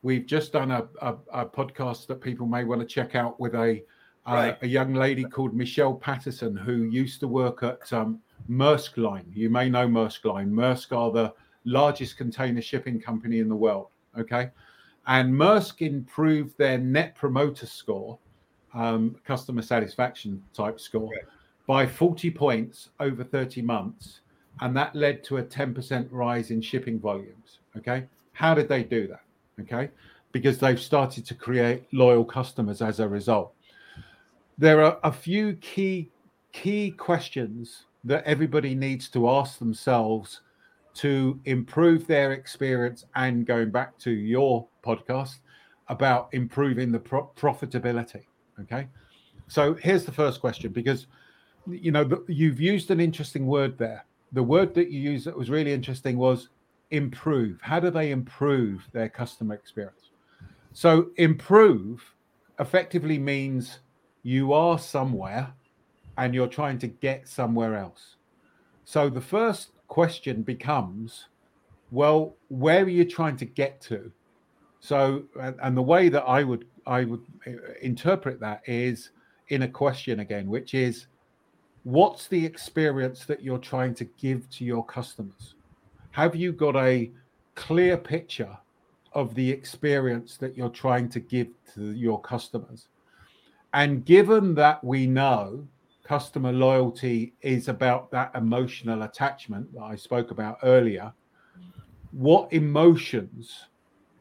We've 0.02 0.24
just 0.24 0.52
done 0.52 0.70
a, 0.70 0.88
a, 1.02 1.16
a 1.32 1.46
podcast 1.46 2.06
that 2.06 2.22
people 2.22 2.46
may 2.46 2.64
want 2.64 2.80
to 2.80 2.86
check 2.86 3.14
out 3.14 3.38
with 3.38 3.54
a 3.54 3.82
uh, 4.26 4.32
right. 4.34 4.58
a 4.62 4.66
young 4.66 4.94
lady 4.94 5.24
called 5.24 5.54
Michelle 5.54 5.94
Patterson 5.94 6.56
who 6.56 6.84
used 6.84 7.20
to 7.20 7.28
work 7.28 7.62
at 7.62 7.90
um, 7.92 8.20
Maersk 8.48 8.96
Line. 8.96 9.30
You 9.34 9.50
may 9.50 9.68
know 9.68 9.86
Maersk 9.88 10.24
Line. 10.24 10.50
Maersk 10.50 10.96
are 10.96 11.10
the 11.10 11.32
largest 11.64 12.16
container 12.16 12.62
shipping 12.62 13.00
company 13.00 13.40
in 13.40 13.48
the 13.48 13.56
world. 13.56 13.88
Okay, 14.18 14.50
and 15.06 15.32
Maersk 15.32 15.86
improved 15.86 16.56
their 16.56 16.78
Net 16.78 17.14
Promoter 17.14 17.66
Score, 17.66 18.18
um, 18.72 19.16
customer 19.24 19.62
satisfaction 19.62 20.42
type 20.54 20.80
score, 20.80 21.10
right. 21.10 21.24
By 21.70 21.86
40 21.86 22.32
points 22.32 22.88
over 22.98 23.22
30 23.22 23.62
months, 23.62 24.22
and 24.60 24.76
that 24.76 24.92
led 24.92 25.22
to 25.22 25.36
a 25.36 25.42
10% 25.44 26.08
rise 26.10 26.50
in 26.50 26.60
shipping 26.60 26.98
volumes. 26.98 27.60
Okay, 27.76 28.06
how 28.32 28.54
did 28.54 28.68
they 28.68 28.82
do 28.82 29.06
that? 29.06 29.22
okay, 29.60 29.88
because 30.32 30.58
they've 30.58 30.80
started 30.80 31.24
to 31.26 31.34
create 31.36 31.84
loyal 31.92 32.24
customers 32.24 32.82
as 32.82 32.98
a 32.98 33.06
result. 33.06 33.52
There 34.58 34.82
are 34.82 34.98
a 35.04 35.12
few 35.12 35.54
key 35.60 36.10
key 36.52 36.90
questions 36.90 37.84
that 38.02 38.24
everybody 38.24 38.74
needs 38.74 39.08
to 39.10 39.30
ask 39.30 39.60
themselves 39.60 40.40
to 40.94 41.38
improve 41.44 42.04
their 42.08 42.32
experience 42.32 43.04
and 43.14 43.46
going 43.46 43.70
back 43.70 43.96
to 43.98 44.10
your 44.10 44.66
podcast 44.84 45.36
about 45.86 46.30
improving 46.32 46.90
the 46.90 46.98
pro- 46.98 47.30
profitability 47.36 48.24
okay 48.60 48.88
so 49.46 49.74
here's 49.74 50.04
the 50.04 50.10
first 50.10 50.40
question 50.40 50.72
because 50.72 51.06
you 51.72 51.92
know 51.92 52.24
you've 52.28 52.60
used 52.60 52.90
an 52.90 53.00
interesting 53.00 53.46
word 53.46 53.78
there 53.78 54.04
the 54.32 54.42
word 54.42 54.74
that 54.74 54.90
you 54.90 55.00
used 55.00 55.26
that 55.26 55.36
was 55.36 55.50
really 55.50 55.72
interesting 55.72 56.16
was 56.16 56.48
improve? 56.90 57.60
How 57.60 57.80
do 57.80 57.90
they 57.90 58.10
improve 58.10 58.86
their 58.92 59.08
customer 59.08 59.54
experience? 59.54 60.10
So, 60.72 61.10
improve 61.16 62.14
effectively 62.58 63.18
means 63.18 63.80
you 64.22 64.52
are 64.52 64.78
somewhere 64.78 65.52
and 66.16 66.34
you're 66.34 66.46
trying 66.46 66.78
to 66.80 66.86
get 66.86 67.26
somewhere 67.26 67.74
else. 67.74 68.16
So, 68.84 69.08
the 69.08 69.20
first 69.20 69.70
question 69.88 70.42
becomes 70.42 71.26
well, 71.92 72.36
where 72.48 72.84
are 72.84 72.88
you 72.88 73.04
trying 73.04 73.36
to 73.38 73.44
get 73.44 73.80
to? 73.80 74.12
So, 74.78 75.24
and, 75.40 75.56
and 75.60 75.76
the 75.76 75.82
way 75.82 76.08
that 76.08 76.22
I 76.22 76.44
would 76.44 76.66
I 76.86 77.04
would 77.04 77.22
uh, 77.46 77.50
interpret 77.82 78.38
that 78.40 78.62
is 78.66 79.10
in 79.48 79.62
a 79.62 79.68
question 79.68 80.20
again, 80.20 80.46
which 80.46 80.72
is 80.72 81.08
what's 81.84 82.26
the 82.28 82.44
experience 82.44 83.24
that 83.26 83.42
you're 83.42 83.58
trying 83.58 83.94
to 83.94 84.04
give 84.04 84.48
to 84.50 84.64
your 84.64 84.84
customers? 84.84 85.54
have 86.10 86.34
you 86.34 86.52
got 86.52 86.76
a 86.76 87.10
clear 87.54 87.96
picture 87.96 88.56
of 89.12 89.34
the 89.34 89.50
experience 89.50 90.36
that 90.36 90.56
you're 90.56 90.68
trying 90.68 91.08
to 91.08 91.20
give 91.20 91.48
to 91.74 91.92
your 91.92 92.20
customers? 92.20 92.88
And 93.72 94.04
given 94.04 94.54
that 94.56 94.82
we 94.82 95.06
know 95.06 95.66
customer 96.04 96.52
loyalty 96.52 97.34
is 97.42 97.68
about 97.68 98.10
that 98.10 98.32
emotional 98.34 99.02
attachment 99.02 99.72
that 99.74 99.82
I 99.82 99.94
spoke 99.94 100.32
about 100.32 100.58
earlier, 100.62 101.12
what 102.10 102.52
emotions 102.52 103.66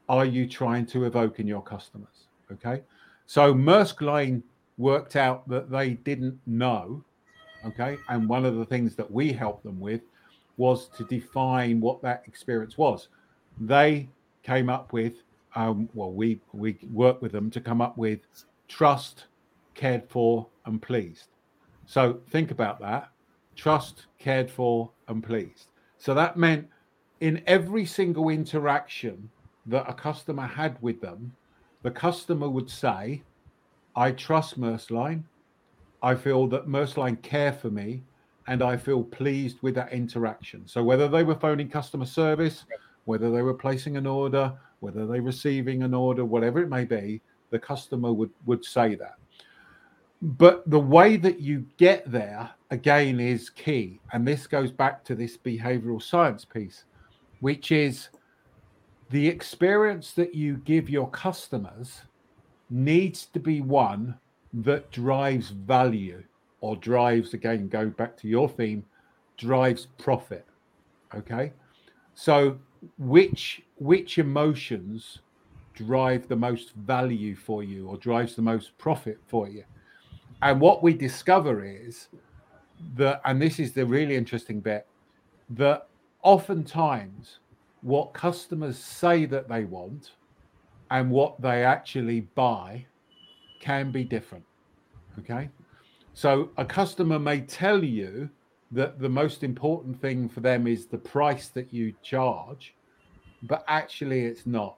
are 0.07 0.25
you 0.25 0.47
trying 0.47 0.85
to 0.87 1.05
evoke 1.05 1.39
in 1.39 1.47
your 1.47 1.63
customers? 1.63 2.27
Okay. 2.51 2.83
So 3.25 3.53
Maersk 3.53 4.01
Line 4.01 4.43
worked 4.77 5.15
out 5.15 5.47
that 5.49 5.71
they 5.71 5.91
didn't 5.91 6.39
know. 6.45 7.03
Okay. 7.65 7.97
And 8.07 8.27
one 8.27 8.45
of 8.45 8.55
the 8.55 8.65
things 8.65 8.95
that 8.95 9.09
we 9.09 9.31
helped 9.31 9.63
them 9.63 9.79
with 9.79 10.01
was 10.57 10.89
to 10.89 11.03
define 11.05 11.79
what 11.79 12.01
that 12.01 12.23
experience 12.27 12.77
was. 12.77 13.07
They 13.59 14.09
came 14.43 14.69
up 14.69 14.93
with, 14.93 15.23
um, 15.55 15.89
well, 15.93 16.11
we 16.11 16.39
we 16.53 16.77
worked 16.91 17.21
with 17.21 17.31
them 17.31 17.49
to 17.51 17.61
come 17.61 17.81
up 17.81 17.97
with 17.97 18.19
trust, 18.67 19.25
cared 19.73 20.07
for, 20.09 20.47
and 20.65 20.81
pleased. 20.81 21.27
So 21.85 22.19
think 22.29 22.51
about 22.51 22.79
that: 22.81 23.11
trust, 23.55 24.05
cared 24.17 24.49
for, 24.49 24.91
and 25.07 25.23
pleased. 25.23 25.71
So 25.97 26.13
that 26.13 26.37
meant 26.37 26.67
in 27.19 27.41
every 27.47 27.85
single 27.85 28.29
interaction 28.29 29.29
that 29.65 29.89
a 29.89 29.93
customer 29.93 30.45
had 30.47 30.81
with 30.81 31.01
them, 31.01 31.33
the 31.83 31.91
customer 31.91 32.49
would 32.49 32.69
say, 32.69 33.23
I 33.95 34.11
trust 34.11 34.59
Maersk 34.59 34.91
Line. 34.91 35.25
I 36.01 36.15
feel 36.15 36.47
that 36.47 36.67
Maersk 36.67 36.97
Line 36.97 37.17
care 37.17 37.53
for 37.53 37.69
me 37.69 38.03
and 38.47 38.63
I 38.63 38.77
feel 38.77 39.03
pleased 39.03 39.57
with 39.61 39.75
that 39.75 39.93
interaction. 39.93 40.67
So 40.67 40.83
whether 40.83 41.07
they 41.07 41.23
were 41.23 41.35
phoning 41.35 41.69
customer 41.69 42.05
service, 42.05 42.65
whether 43.05 43.29
they 43.29 43.41
were 43.41 43.53
placing 43.53 43.97
an 43.97 44.07
order, 44.07 44.53
whether 44.79 45.05
they're 45.05 45.21
receiving 45.21 45.83
an 45.83 45.93
order, 45.93 46.25
whatever 46.25 46.61
it 46.61 46.69
may 46.69 46.85
be, 46.85 47.21
the 47.51 47.59
customer 47.59 48.11
would, 48.11 48.31
would 48.45 48.63
say 48.65 48.95
that. 48.95 49.15
But 50.21 50.69
the 50.69 50.79
way 50.79 51.15
that 51.17 51.39
you 51.39 51.65
get 51.77 52.09
there 52.11 52.49
again 52.71 53.19
is 53.19 53.49
key. 53.49 53.99
And 54.11 54.27
this 54.27 54.47
goes 54.47 54.71
back 54.71 55.03
to 55.05 55.15
this 55.15 55.37
behavioral 55.37 56.01
science 56.01 56.43
piece, 56.43 56.83
which 57.39 57.71
is 57.71 58.09
the 59.11 59.27
experience 59.27 60.11
that 60.13 60.35
you 60.35 60.57
give 60.57 60.89
your 60.89 61.09
customers 61.09 62.01
needs 62.69 63.25
to 63.27 63.39
be 63.39 63.61
one 63.61 64.15
that 64.53 64.91
drives 64.91 65.49
value 65.49 66.23
or 66.61 66.75
drives 66.75 67.33
again 67.33 67.67
going 67.67 67.91
back 67.91 68.17
to 68.17 68.27
your 68.27 68.49
theme 68.49 68.83
drives 69.37 69.87
profit 69.97 70.45
okay? 71.15 71.53
So 72.13 72.57
which 72.97 73.61
which 73.77 74.17
emotions 74.17 75.19
drive 75.73 76.27
the 76.27 76.35
most 76.35 76.73
value 76.73 77.35
for 77.35 77.63
you 77.63 77.87
or 77.87 77.97
drives 77.97 78.35
the 78.35 78.41
most 78.41 78.77
profit 78.77 79.19
for 79.27 79.47
you? 79.47 79.63
And 80.41 80.59
what 80.59 80.83
we 80.83 80.93
discover 80.93 81.63
is 81.63 82.07
that 82.95 83.21
and 83.25 83.41
this 83.41 83.59
is 83.59 83.73
the 83.73 83.85
really 83.85 84.15
interesting 84.15 84.59
bit 84.59 84.87
that 85.49 85.87
oftentimes 86.21 87.39
what 87.81 88.13
customers 88.13 88.77
say 88.77 89.25
that 89.25 89.47
they 89.47 89.63
want 89.63 90.11
and 90.91 91.09
what 91.11 91.41
they 91.41 91.63
actually 91.63 92.21
buy 92.21 92.85
can 93.59 93.91
be 93.91 94.03
different 94.03 94.43
okay 95.19 95.49
so 96.13 96.49
a 96.57 96.65
customer 96.65 97.17
may 97.17 97.41
tell 97.41 97.83
you 97.83 98.29
that 98.71 98.99
the 98.99 99.09
most 99.09 99.43
important 99.43 99.99
thing 99.99 100.29
for 100.29 100.41
them 100.41 100.67
is 100.67 100.85
the 100.85 100.97
price 100.97 101.47
that 101.49 101.73
you 101.73 101.93
charge, 102.03 102.75
but 103.43 103.63
actually 103.67 104.25
it's 104.25 104.45
not. 104.45 104.75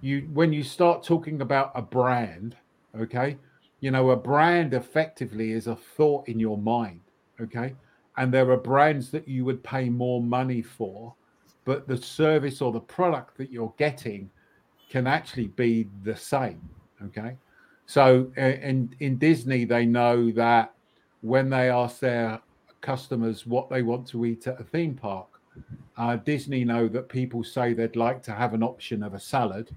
You 0.00 0.28
when 0.32 0.52
you 0.52 0.62
start 0.62 1.02
talking 1.02 1.42
about 1.42 1.72
a 1.74 1.82
brand, 1.82 2.56
okay, 2.98 3.36
you 3.80 3.90
know, 3.90 4.10
a 4.10 4.16
brand 4.16 4.74
effectively 4.74 5.52
is 5.52 5.66
a 5.66 5.76
thought 5.76 6.28
in 6.28 6.40
your 6.40 6.58
mind, 6.58 7.00
okay? 7.40 7.74
And 8.16 8.32
there 8.32 8.50
are 8.50 8.56
brands 8.56 9.10
that 9.10 9.26
you 9.26 9.44
would 9.44 9.62
pay 9.62 9.88
more 9.88 10.22
money 10.22 10.62
for, 10.62 11.14
but 11.64 11.88
the 11.88 11.96
service 11.96 12.60
or 12.60 12.72
the 12.72 12.80
product 12.80 13.36
that 13.38 13.50
you're 13.50 13.74
getting 13.78 14.30
can 14.88 15.06
actually 15.06 15.48
be 15.48 15.88
the 16.04 16.16
same, 16.16 16.60
okay? 17.04 17.36
So 17.92 18.32
in 18.38 18.96
in 19.00 19.18
Disney, 19.18 19.66
they 19.66 19.84
know 19.84 20.30
that 20.30 20.72
when 21.20 21.50
they 21.50 21.68
ask 21.68 22.00
their 22.00 22.40
customers 22.80 23.46
what 23.46 23.68
they 23.68 23.82
want 23.82 24.06
to 24.08 24.24
eat 24.24 24.46
at 24.46 24.58
a 24.58 24.64
theme 24.64 24.94
park, 24.94 25.28
uh, 25.98 26.16
Disney 26.16 26.64
know 26.64 26.88
that 26.88 27.10
people 27.10 27.44
say 27.44 27.74
they'd 27.74 27.94
like 27.94 28.22
to 28.22 28.32
have 28.32 28.54
an 28.54 28.62
option 28.62 29.02
of 29.02 29.12
a 29.12 29.20
salad, 29.20 29.76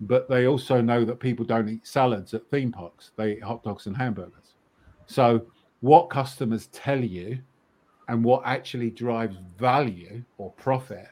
but 0.00 0.28
they 0.28 0.48
also 0.48 0.80
know 0.80 1.04
that 1.04 1.20
people 1.20 1.44
don't 1.44 1.68
eat 1.68 1.86
salads 1.86 2.34
at 2.34 2.44
theme 2.50 2.72
parks. 2.72 3.12
They 3.14 3.34
eat 3.34 3.44
hot 3.44 3.62
dogs 3.62 3.86
and 3.86 3.96
hamburgers. 3.96 4.54
So 5.06 5.46
what 5.82 6.10
customers 6.10 6.66
tell 6.72 6.98
you 6.98 7.38
and 8.08 8.24
what 8.24 8.42
actually 8.44 8.90
drives 8.90 9.36
value 9.56 10.24
or 10.36 10.50
profit 10.54 11.10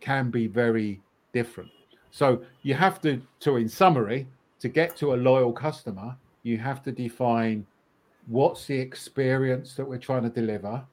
can 0.00 0.32
be 0.32 0.48
very 0.48 1.00
different. 1.32 1.70
So 2.10 2.42
you 2.62 2.74
have 2.74 3.00
to, 3.02 3.22
to 3.38 3.54
in 3.56 3.68
summary, 3.68 4.26
to 4.66 4.72
get 4.72 4.96
to 4.96 5.14
a 5.14 5.18
loyal 5.30 5.52
customer, 5.52 6.16
you 6.42 6.58
have 6.58 6.82
to 6.82 6.90
define 6.90 7.64
what's 8.26 8.66
the 8.66 8.76
experience 8.76 9.74
that 9.74 9.88
we're 9.88 9.96
trying 9.96 10.24
to 10.24 10.28
deliver, 10.28 10.84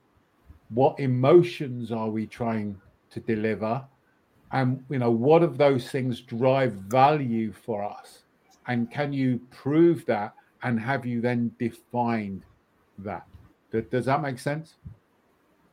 what 0.69 0.99
emotions 0.99 1.91
are 1.91 2.09
we 2.09 2.27
trying 2.27 2.79
to 3.09 3.19
deliver, 3.19 3.83
and 4.51 4.85
you 4.91 4.99
know 4.99 5.09
what 5.09 5.41
of 5.41 5.57
those 5.57 5.89
things 5.89 6.21
drive 6.21 6.73
value 6.73 7.51
for 7.51 7.83
us, 7.83 8.19
and 8.67 8.91
can 8.91 9.11
you 9.11 9.41
prove 9.49 10.05
that, 10.05 10.35
and 10.61 10.79
have 10.79 11.03
you 11.03 11.19
then 11.19 11.49
defined 11.57 12.43
that? 12.99 13.25
Does 13.89 14.05
that 14.05 14.21
make 14.21 14.37
sense? 14.37 14.75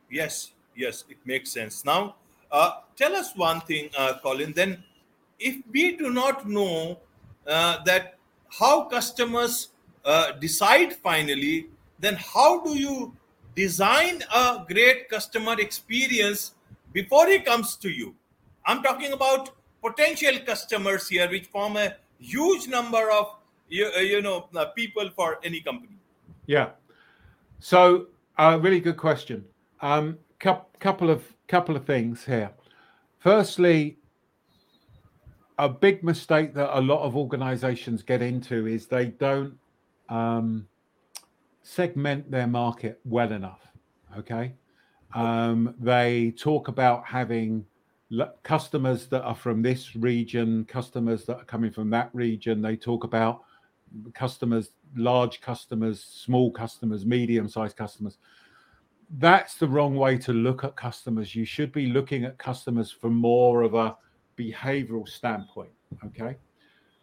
Yes, 0.09 0.53
yes, 0.75 1.05
it 1.07 1.17
makes 1.23 1.51
sense. 1.51 1.85
Now, 1.85 2.15
uh, 2.51 2.71
tell 2.95 3.15
us 3.15 3.35
one 3.35 3.61
thing, 3.61 3.91
uh, 3.95 4.13
Colin. 4.23 4.53
Then, 4.53 4.83
if 5.37 5.61
we 5.71 5.95
do 5.95 6.09
not 6.09 6.49
know 6.49 6.97
uh, 7.47 7.83
that 7.83 8.17
how 8.59 8.85
customers 8.85 9.69
uh, 10.05 10.33
decide 10.33 10.93
finally, 10.93 11.67
then 11.99 12.15
how 12.15 12.61
do 12.63 12.77
you 12.77 13.13
design 13.55 14.23
a 14.33 14.65
great 14.67 15.09
customer 15.09 15.59
experience 15.59 16.55
before 16.93 17.27
he 17.27 17.39
comes 17.39 17.75
to 17.77 17.89
you? 17.89 18.15
I'm 18.65 18.83
talking 18.83 19.13
about 19.13 19.51
potential 19.81 20.39
customers 20.45 21.07
here, 21.07 21.29
which 21.29 21.47
form 21.47 21.77
a 21.77 21.95
huge 22.19 22.67
number 22.67 23.09
of 23.11 23.35
you, 23.67 23.89
uh, 23.95 23.99
you 23.99 24.21
know 24.21 24.49
uh, 24.55 24.65
people 24.65 25.09
for 25.15 25.39
any 25.43 25.61
company. 25.61 25.97
Yeah. 26.45 26.69
So, 27.59 28.07
a 28.37 28.43
uh, 28.43 28.57
really 28.57 28.79
good 28.79 28.97
question. 28.97 29.45
Um, 29.81 30.17
couple 30.39 31.09
of 31.09 31.23
couple 31.47 31.75
of 31.75 31.85
things 31.85 32.25
here. 32.25 32.51
Firstly, 33.19 33.97
a 35.57 35.69
big 35.69 36.03
mistake 36.03 36.53
that 36.55 36.77
a 36.77 36.81
lot 36.81 37.03
of 37.03 37.15
organizations 37.15 38.03
get 38.03 38.21
into 38.21 38.67
is 38.67 38.87
they 38.87 39.07
don't 39.07 39.57
um, 40.09 40.67
segment 41.61 42.29
their 42.29 42.47
market 42.47 42.99
well 43.05 43.31
enough. 43.31 43.61
Okay. 44.17 44.53
Um, 45.13 45.75
they 45.79 46.31
talk 46.37 46.67
about 46.67 47.05
having 47.05 47.65
customers 48.43 49.07
that 49.07 49.23
are 49.23 49.35
from 49.35 49.61
this 49.61 49.95
region, 49.95 50.65
customers 50.65 51.25
that 51.25 51.37
are 51.37 51.45
coming 51.45 51.71
from 51.71 51.89
that 51.91 52.09
region. 52.13 52.61
They 52.61 52.75
talk 52.75 53.03
about 53.03 53.43
customers, 54.13 54.71
large 54.95 55.41
customers, 55.41 56.03
small 56.03 56.51
customers, 56.51 57.05
medium 57.05 57.47
sized 57.47 57.77
customers. 57.77 58.17
That's 59.17 59.55
the 59.55 59.67
wrong 59.67 59.95
way 59.95 60.17
to 60.19 60.33
look 60.33 60.63
at 60.63 60.75
customers. 60.75 61.35
You 61.35 61.45
should 61.45 61.71
be 61.71 61.87
looking 61.87 62.23
at 62.23 62.37
customers 62.37 62.91
from 62.91 63.15
more 63.15 63.61
of 63.63 63.73
a 63.73 63.95
behavioral 64.37 65.07
standpoint. 65.07 65.71
Okay. 66.05 66.35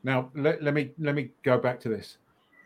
Now 0.04 0.30
let, 0.34 0.62
let 0.62 0.74
me 0.74 0.92
let 0.98 1.14
me 1.14 1.30
go 1.42 1.58
back 1.58 1.80
to 1.80 1.88
this, 1.88 2.18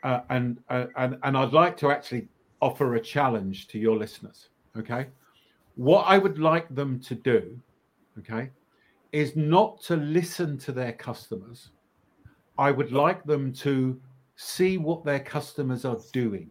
uh, 0.02 0.20
and 0.28 0.58
uh, 0.68 0.86
and 0.96 1.18
and 1.22 1.36
I'd 1.36 1.52
like 1.52 1.76
to 1.78 1.90
actually 1.90 2.28
offer 2.60 2.94
a 2.94 3.00
challenge 3.00 3.68
to 3.68 3.78
your 3.78 3.96
listeners. 3.96 4.48
Okay, 4.76 5.06
what 5.76 6.02
I 6.02 6.18
would 6.18 6.38
like 6.38 6.72
them 6.74 7.00
to 7.00 7.14
do, 7.14 7.58
okay, 8.18 8.50
is 9.12 9.34
not 9.34 9.80
to 9.84 9.96
listen 9.96 10.58
to 10.58 10.72
their 10.72 10.92
customers. 10.92 11.70
I 12.58 12.70
would 12.70 12.92
like 12.92 13.24
them 13.24 13.52
to 13.54 13.98
see 14.36 14.76
what 14.76 15.04
their 15.04 15.20
customers 15.20 15.84
are 15.84 15.98
doing. 16.12 16.50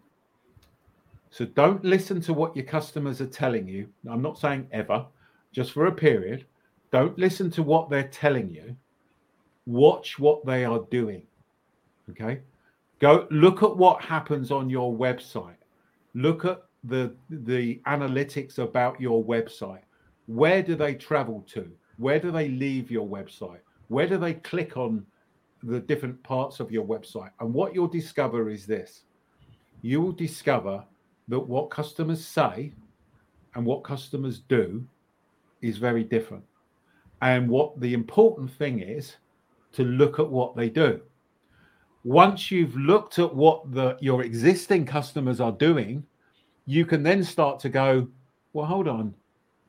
So 1.30 1.46
don't 1.46 1.84
listen 1.86 2.20
to 2.22 2.34
what 2.34 2.56
your 2.56 2.66
customers 2.66 3.22
are 3.22 3.28
telling 3.28 3.68
you. 3.68 3.88
I'm 4.10 4.22
not 4.22 4.38
saying 4.38 4.68
ever, 4.72 5.06
just 5.54 5.72
for 5.72 5.86
a 5.86 5.92
period. 5.92 6.46
Don't 6.92 7.18
listen 7.18 7.50
to 7.52 7.64
what 7.64 7.90
they're 7.90 8.08
telling 8.08 8.50
you. 8.50 8.76
Watch 9.66 10.20
what 10.20 10.46
they 10.46 10.66
are 10.66 10.82
doing. 10.92 11.24
Okay. 12.10 12.42
Go 13.00 13.28
look 13.32 13.64
at 13.64 13.76
what 13.76 14.02
happens 14.02 14.52
on 14.52 14.70
your 14.70 14.94
website. 14.94 15.56
Look 16.14 16.46
at 16.46 16.64
the 16.84 17.16
the 17.30 17.82
analytics 17.88 18.60
about 18.60 19.00
your 19.00 19.24
website. 19.24 19.84
Where 20.28 20.62
do 20.62 20.76
they 20.76 20.96
travel 20.96 21.44
to? 21.54 21.72
Where 21.98 22.20
do 22.20 22.32
they 22.32 22.50
leave 22.50 22.92
your 22.92 23.08
website? 23.08 23.60
Where 23.88 24.08
do 24.08 24.18
they 24.18 24.36
click 24.36 24.78
on 24.78 25.06
the 25.64 25.80
different 25.80 26.22
parts 26.24 26.60
of 26.60 26.72
your 26.72 26.86
website? 26.86 27.32
And 27.40 27.54
what 27.54 27.74
you'll 27.74 27.88
discover 27.88 28.50
is 28.50 28.66
this 28.66 29.04
you 29.82 30.02
will 30.02 30.12
discover 30.12 30.84
that 31.28 31.40
what 31.40 31.70
customers 31.70 32.26
say 32.26 32.74
and 33.56 33.66
what 33.66 33.84
customers 33.84 34.40
do 34.48 34.86
is 35.62 35.78
very 35.78 36.04
different. 36.04 36.44
And 37.22 37.50
what 37.50 37.80
the 37.80 37.94
important 37.94 38.52
thing 38.52 38.80
is 38.80 39.16
to 39.74 39.84
look 39.84 40.20
at 40.20 40.30
what 40.30 40.56
they 40.56 40.70
do. 40.70 41.02
Once 42.04 42.50
you've 42.50 42.76
looked 42.76 43.20
at 43.20 43.34
what 43.34 43.72
the 43.72 43.96
your 44.02 44.24
existing 44.24 44.86
customers 44.86 45.40
are 45.40 45.52
doing, 45.52 46.04
you 46.66 46.86
can 46.86 47.04
then 47.04 47.24
start 47.24 47.60
to 47.60 47.70
go, 47.70 48.08
well, 48.54 48.66
hold 48.66 48.88
on. 48.88 49.14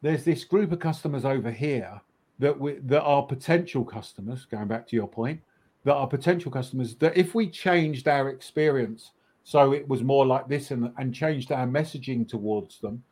There's 0.00 0.24
this 0.24 0.44
group 0.44 0.72
of 0.72 0.78
customers 0.78 1.24
over 1.24 1.50
here 1.50 2.00
that 2.38 2.58
we, 2.58 2.74
that 2.86 3.02
are 3.02 3.22
potential 3.22 3.84
customers. 3.84 4.46
Going 4.46 4.66
back 4.66 4.86
to 4.88 4.96
your 4.96 5.06
point, 5.06 5.40
that 5.84 5.94
are 5.94 6.06
potential 6.06 6.50
customers. 6.50 6.94
That 6.96 7.16
if 7.16 7.34
we 7.34 7.48
changed 7.48 8.08
our 8.08 8.30
experience 8.30 9.12
so 9.44 9.72
it 9.72 9.86
was 9.88 10.02
more 10.02 10.24
like 10.24 10.48
this 10.48 10.70
and, 10.70 10.92
and 10.98 11.14
changed 11.14 11.52
our 11.52 11.66
messaging 11.66 12.28
towards 12.28 12.78
them, 12.78 13.02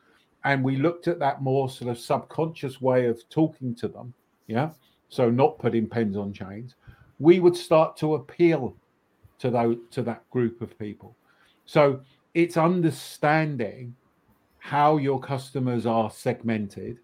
and 0.44 0.64
we 0.64 0.76
looked 0.76 1.08
at 1.08 1.18
that 1.18 1.42
more 1.42 1.68
sort 1.68 1.90
of 1.90 1.98
subconscious 1.98 2.80
way 2.80 3.06
of 3.06 3.28
talking 3.28 3.74
to 3.76 3.88
them, 3.88 4.14
yeah, 4.50 4.70
so 5.08 5.30
not 5.30 5.58
putting 5.58 5.88
pens 5.88 6.16
on 6.16 6.32
chains, 6.32 6.74
we 7.18 7.38
would 7.38 7.56
start 7.56 7.96
to 7.98 8.14
appeal 8.16 8.76
to 9.38 9.50
those 9.50 9.76
to 9.92 10.02
that 10.02 10.28
group 10.30 10.60
of 10.60 10.76
people. 10.78 11.16
So 11.66 12.00
it's 12.34 12.56
understanding 12.56 13.94
how 14.58 14.96
your 14.96 15.20
customers 15.20 15.86
are 15.86 16.10
segmented. 16.10 16.98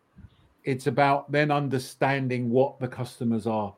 It's 0.64 0.88
about 0.88 1.30
then 1.30 1.50
understanding 1.50 2.50
what 2.50 2.80
the 2.80 2.88
customers 2.88 3.46
are 3.46 3.74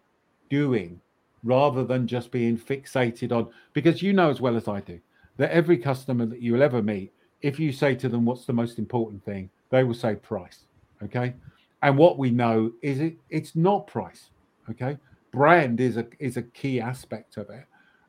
doing 0.49 1.01
rather 1.45 1.85
than 1.85 2.07
just 2.07 2.31
being 2.31 2.59
fixated 2.59 3.31
on 3.31 3.49
because 3.75 4.03
you 4.03 4.13
know 4.13 4.31
as 4.31 4.41
well 4.41 4.57
as 4.57 4.67
I 4.67 4.81
do 4.81 4.99
that 5.37 5.51
every 5.53 5.79
customer 5.79 6.27
that 6.27 6.43
you'll 6.43 6.63
ever 6.63 6.83
meet, 6.83 7.13
if 7.43 7.61
you 7.61 7.71
say 7.71 7.95
to 7.95 8.09
them 8.09 8.25
what's 8.25 8.45
the 8.45 8.53
most 8.53 8.79
important 8.79 9.25
thing, 9.25 9.49
they 9.71 9.85
will 9.85 9.95
say 9.95 10.15
price. 10.15 10.65
Okay. 11.03 11.35
And 11.83 11.97
what 11.97 12.19
we 12.19 12.31
know 12.31 12.73
is 12.83 13.01
it 13.01 13.17
it's 13.31 13.55
not 13.55 13.87
price. 13.87 14.31
Okay. 14.71 14.99
Brand 15.33 15.81
is 15.81 15.97
a 15.97 16.07
is 16.19 16.37
a 16.37 16.43
key 16.43 16.81
aspect 16.81 17.37
of 17.37 17.51
it. 17.51 17.65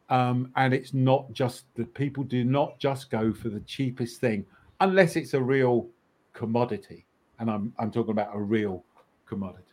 Um, 0.10 0.51
and 0.55 0.73
it's 0.73 0.93
not 0.93 1.32
just 1.34 1.65
that 1.75 1.93
people 1.93 2.23
do 2.23 2.43
not 2.43 2.79
just 2.79 3.12
go 3.12 3.32
for 3.32 3.49
the 3.49 3.60
cheapest 3.62 4.19
thing 4.19 4.45
unless 4.82 5.15
it's 5.15 5.36
a 5.36 5.41
real 5.41 5.88
commodity. 6.34 7.05
And 7.39 7.49
I'm 7.49 7.73
I'm 7.77 7.91
talking 7.91 8.12
about 8.12 8.32
a 8.34 8.41
real 8.41 8.84
commodity. 9.25 9.63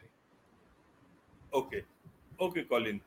Okay. 1.54 1.82
Okay, 2.38 2.64
Colin. 2.64 3.00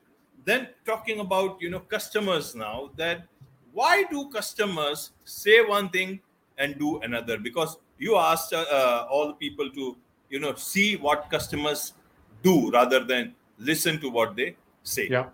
Then 0.44 0.68
talking 0.84 1.20
about 1.20 1.60
you 1.60 1.70
know 1.70 1.80
customers 1.80 2.54
now 2.54 2.90
that 2.96 3.26
why 3.72 4.04
do 4.10 4.28
customers 4.30 5.12
say 5.24 5.62
one 5.64 5.88
thing 5.90 6.20
and 6.58 6.78
do 6.78 6.98
another? 7.00 7.38
Because 7.38 7.78
you 7.98 8.16
asked 8.16 8.52
uh, 8.52 9.06
all 9.08 9.34
people 9.34 9.70
to 9.70 9.96
you 10.30 10.38
know 10.38 10.54
see 10.54 10.96
what 10.96 11.28
customers 11.30 11.92
do 12.42 12.70
rather 12.70 13.04
than 13.04 13.34
listen 13.58 14.00
to 14.00 14.08
what 14.08 14.36
they 14.36 14.56
say. 14.82 15.08
Yeah. 15.10 15.26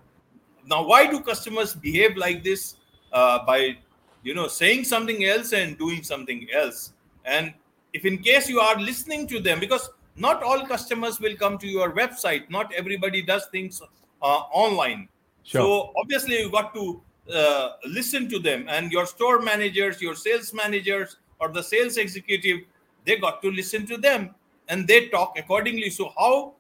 Now, 0.67 0.85
why 0.85 1.07
do 1.09 1.21
customers 1.21 1.75
behave 1.75 2.17
like 2.17 2.43
this 2.43 2.77
uh, 3.13 3.45
by 3.47 3.77
you 4.23 4.35
know 4.35 4.49
saying 4.49 4.85
something 4.85 5.25
else 5.25 5.53
and 5.53 5.79
doing 5.79 6.03
something 6.03 6.49
else? 6.53 6.93
And 7.25 7.55
if 7.93 8.05
in 8.05 8.19
case 8.19 8.49
you 8.49 8.61
are 8.61 8.79
listening 8.79 9.27
to 9.29 9.41
them, 9.41 9.61
because 9.61 9.89
not 10.17 10.43
all 10.43 10.67
customers 10.67 11.21
will 11.21 11.37
come 11.37 11.59
to 11.59 11.67
your 11.67 11.93
website, 11.93 12.51
not 12.51 12.73
everybody 12.73 13.23
does 13.23 13.47
things 13.53 13.81
uh, 14.23 14.41
online. 14.53 15.09
Sure. 15.45 15.61
So 15.61 15.93
obviously 15.97 16.41
you 16.41 16.51
got 16.51 16.75
to 16.75 17.01
uh, 17.33 17.71
listen 17.87 18.29
to 18.29 18.39
them 18.39 18.67
and 18.69 18.93
your 18.93 19.05
store 19.05 19.41
managers 19.41 20.01
your 20.01 20.15
sales 20.15 20.55
managers 20.55 21.17
or 21.41 21.49
the 21.49 21.61
sales 21.61 21.97
executive 21.97 22.61
they 23.05 23.17
got 23.17 23.43
to 23.43 23.51
listen 23.51 23.85
to 23.85 23.97
them 23.97 24.33
and 24.69 24.87
they 24.87 25.09
talk 25.09 25.39
accordingly. 25.39 25.91
So 25.91 26.13
how 26.19 26.55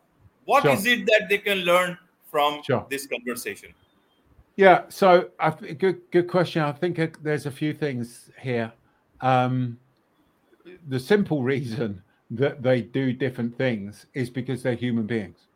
what 0.44 0.62
sure. 0.62 0.72
is 0.72 0.86
it 0.86 1.06
that 1.06 1.26
they 1.28 1.38
can 1.38 1.58
learn 1.58 1.98
from 2.30 2.62
sure. 2.62 2.86
this 2.88 3.06
conversation? 3.06 3.74
Yeah 4.56 4.84
so 4.88 5.30
I, 5.38 5.50
good 5.50 6.00
good 6.10 6.28
question. 6.28 6.62
I 6.62 6.72
think 6.72 7.22
there's 7.22 7.46
a 7.46 7.50
few 7.50 7.74
things 7.74 8.30
here. 8.40 8.72
Um, 9.20 9.78
the 10.88 11.00
simple 11.00 11.42
reason 11.42 12.02
that 12.30 12.62
they 12.62 12.82
do 12.82 13.12
different 13.12 13.56
things 13.56 14.06
is 14.14 14.30
because 14.30 14.62
they're 14.62 14.74
human 14.74 15.06
beings 15.06 15.46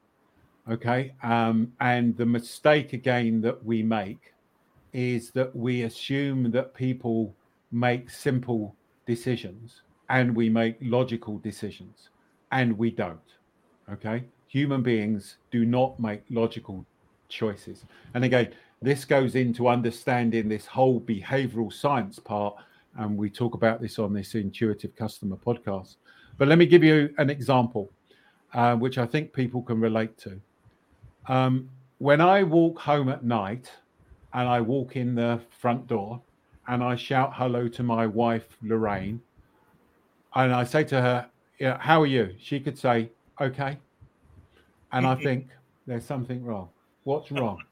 okay? 0.71 1.13
Um, 1.23 1.73
and 1.81 2.17
the 2.17 2.27
mistake 2.27 2.93
again 2.93 3.41
that 3.43 3.65
we 3.65 3.83
make 3.83 4.33
is 4.93 5.31
that 5.33 5.55
we 5.55 5.83
assume 5.83 6.51
that 6.53 6.75
people 6.75 7.35
make 7.73 8.11
simple 8.11 8.75
decisions 9.07 9.83
and 10.09 10.35
we 10.35 10.49
make 10.49 10.77
logical 10.81 11.39
decisions, 11.39 12.11
and 12.53 12.77
we 12.77 12.91
don't. 12.91 13.19
Okay. 13.93 14.25
Human 14.49 14.83
beings 14.83 15.37
do 15.51 15.65
not 15.65 15.99
make 16.01 16.23
logical 16.31 16.85
choices. 17.29 17.85
And 18.15 18.25
again, 18.25 18.53
this 18.83 19.05
goes 19.05 19.35
into 19.35 19.69
understanding 19.69 20.49
this 20.49 20.67
whole 20.67 21.01
behavioral 21.01 21.73
science 21.73 22.19
part. 22.19 22.55
And 22.97 23.17
we 23.17 23.31
talk 23.31 23.55
about 23.55 23.81
this 23.81 23.99
on 23.99 24.13
this 24.13 24.35
intuitive 24.35 24.97
customer 24.97 25.37
podcast. 25.37 25.97
But 26.39 26.49
let 26.49 26.59
me 26.59 26.67
give 26.67 26.83
you 26.83 27.15
an 27.19 27.31
example, 27.31 27.91
uh, 28.55 28.75
which 28.77 28.99
I 28.99 29.07
think 29.07 29.33
people 29.33 29.63
can 29.63 29.81
relate 29.81 30.19
to. 30.19 30.41
Um, 31.29 31.69
when 31.99 32.21
I 32.21 32.43
walk 32.43 32.79
home 32.79 33.09
at 33.09 33.23
night, 33.23 33.71
and 34.33 34.49
I 34.49 34.61
walk 34.61 34.97
in 34.97 35.15
the 35.15 35.41
front 35.59 35.87
door 35.87 36.21
and 36.69 36.83
I 36.83 36.97
shout 36.97 37.33
hello 37.35 37.69
to 37.69 37.83
my 37.83 38.07
wife, 38.07 38.57
Lorraine. 38.63 39.21
And 40.35 40.53
I 40.53 40.65
say 40.65 40.85
to 40.85 41.01
her, 41.01 41.30
yeah, 41.61 41.79
How 41.79 42.03
are 42.03 42.07
you? 42.07 42.35
She 42.41 42.59
could 42.59 42.77
say, 42.77 43.11
Okay. 43.41 43.79
And 44.93 45.07
I 45.07 45.15
think, 45.15 45.49
There's 45.87 46.05
something 46.05 46.45
wrong. 46.45 46.71
What's 47.05 47.31
wrong? 47.31 47.63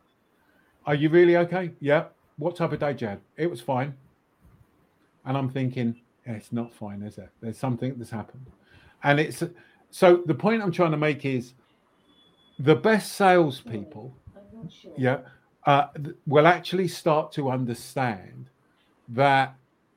Are 0.87 0.95
you 0.95 1.09
really 1.09 1.37
okay? 1.39 1.73
Yeah. 1.81 2.05
What 2.37 2.57
type 2.57 2.73
of 2.73 2.79
day, 2.79 2.95
Jad? 2.95 3.21
It 3.37 3.51
was 3.51 3.61
fine. 3.61 3.95
And 5.25 5.37
I'm 5.37 5.51
thinking, 5.51 5.97
yeah, 6.27 6.35
It's 6.35 6.53
not 6.53 6.73
fine, 6.73 7.03
is 7.03 7.19
it? 7.19 7.31
There's 7.41 7.59
something 7.59 7.95
that's 7.99 8.11
happened. 8.11 8.47
And 9.03 9.19
it's 9.19 9.43
so 9.91 10.23
the 10.27 10.35
point 10.35 10.63
I'm 10.63 10.73
trying 10.73 10.91
to 10.91 10.97
make 10.97 11.25
is 11.25 11.55
the 12.59 12.75
best 12.75 13.13
salespeople, 13.13 14.15
sure. 14.71 14.93
yeah, 14.97 15.19
uh, 15.67 15.87
will 16.27 16.47
actually 16.47 16.89
start 16.89 17.33
to 17.33 17.51
understand 17.51 18.51
that 19.09 19.55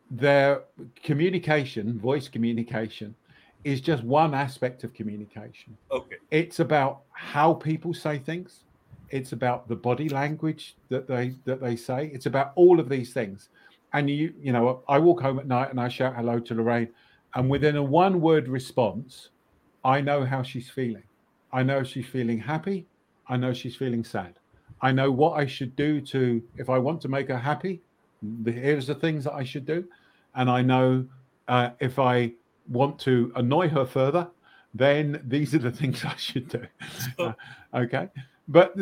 their 0.09 0.61
communication, 1.03 1.97
voice 1.99 2.27
communication, 2.27 3.15
is 3.63 3.81
just 3.81 4.03
one 4.03 4.33
aspect 4.33 4.83
of 4.83 4.93
communication. 4.93 5.77
Okay. 5.91 6.17
It's 6.31 6.59
about 6.59 7.01
how 7.11 7.53
people 7.53 7.93
say 7.93 8.17
things. 8.17 8.63
It's 9.09 9.33
about 9.33 9.67
the 9.67 9.75
body 9.75 10.09
language 10.09 10.75
that 10.89 11.07
they 11.07 11.35
that 11.45 11.59
they 11.61 11.75
say. 11.75 12.09
It's 12.13 12.25
about 12.25 12.53
all 12.55 12.79
of 12.79 12.89
these 12.89 13.13
things. 13.13 13.49
And 13.93 14.09
you, 14.09 14.33
you 14.41 14.53
know, 14.53 14.83
I 14.87 14.99
walk 14.99 15.21
home 15.21 15.37
at 15.37 15.47
night 15.47 15.69
and 15.69 15.79
I 15.79 15.89
shout 15.89 16.15
hello 16.15 16.39
to 16.39 16.53
Lorraine, 16.55 16.89
and 17.35 17.49
within 17.49 17.75
a 17.75 17.83
one-word 17.83 18.47
response, 18.47 19.29
I 19.83 19.99
know 19.99 20.23
how 20.23 20.43
she's 20.43 20.69
feeling. 20.69 21.03
I 21.51 21.63
know 21.63 21.83
she's 21.83 22.05
feeling 22.05 22.39
happy. 22.39 22.85
I 23.27 23.35
know 23.35 23.53
she's 23.53 23.75
feeling 23.75 24.03
sad. 24.05 24.35
I 24.81 24.91
know 24.91 25.11
what 25.11 25.33
I 25.37 25.45
should 25.45 25.75
do 25.75 26.01
to, 26.01 26.41
if 26.57 26.69
I 26.69 26.77
want 26.77 27.01
to 27.01 27.09
make 27.09 27.27
her 27.27 27.37
happy, 27.37 27.81
here's 28.45 28.87
the 28.87 28.95
things 28.95 29.25
that 29.25 29.33
I 29.33 29.43
should 29.43 29.65
do. 29.65 29.83
And 30.35 30.49
I 30.49 30.61
know 30.61 31.05
uh, 31.47 31.71
if 31.79 31.99
I 31.99 32.31
want 32.71 32.99
to 32.99 33.31
annoy 33.35 33.69
her 33.69 33.85
further, 33.85 34.27
then 34.73 35.21
these 35.27 35.53
are 35.53 35.59
the 35.59 35.71
things 35.81 36.03
I 36.05 36.15
should 36.15 36.47
do. 36.47 36.63
uh, 37.19 37.33
okay. 37.73 38.09
But 38.47 38.75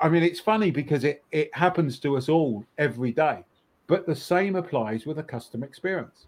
I 0.00 0.08
mean, 0.08 0.22
it's 0.22 0.40
funny 0.40 0.70
because 0.70 1.04
it, 1.04 1.24
it 1.30 1.54
happens 1.54 1.98
to 2.00 2.16
us 2.16 2.28
all 2.28 2.64
every 2.78 3.12
day. 3.12 3.44
But 3.86 4.06
the 4.06 4.16
same 4.16 4.56
applies 4.56 5.06
with 5.06 5.18
a 5.18 5.22
customer 5.22 5.66
experience. 5.66 6.26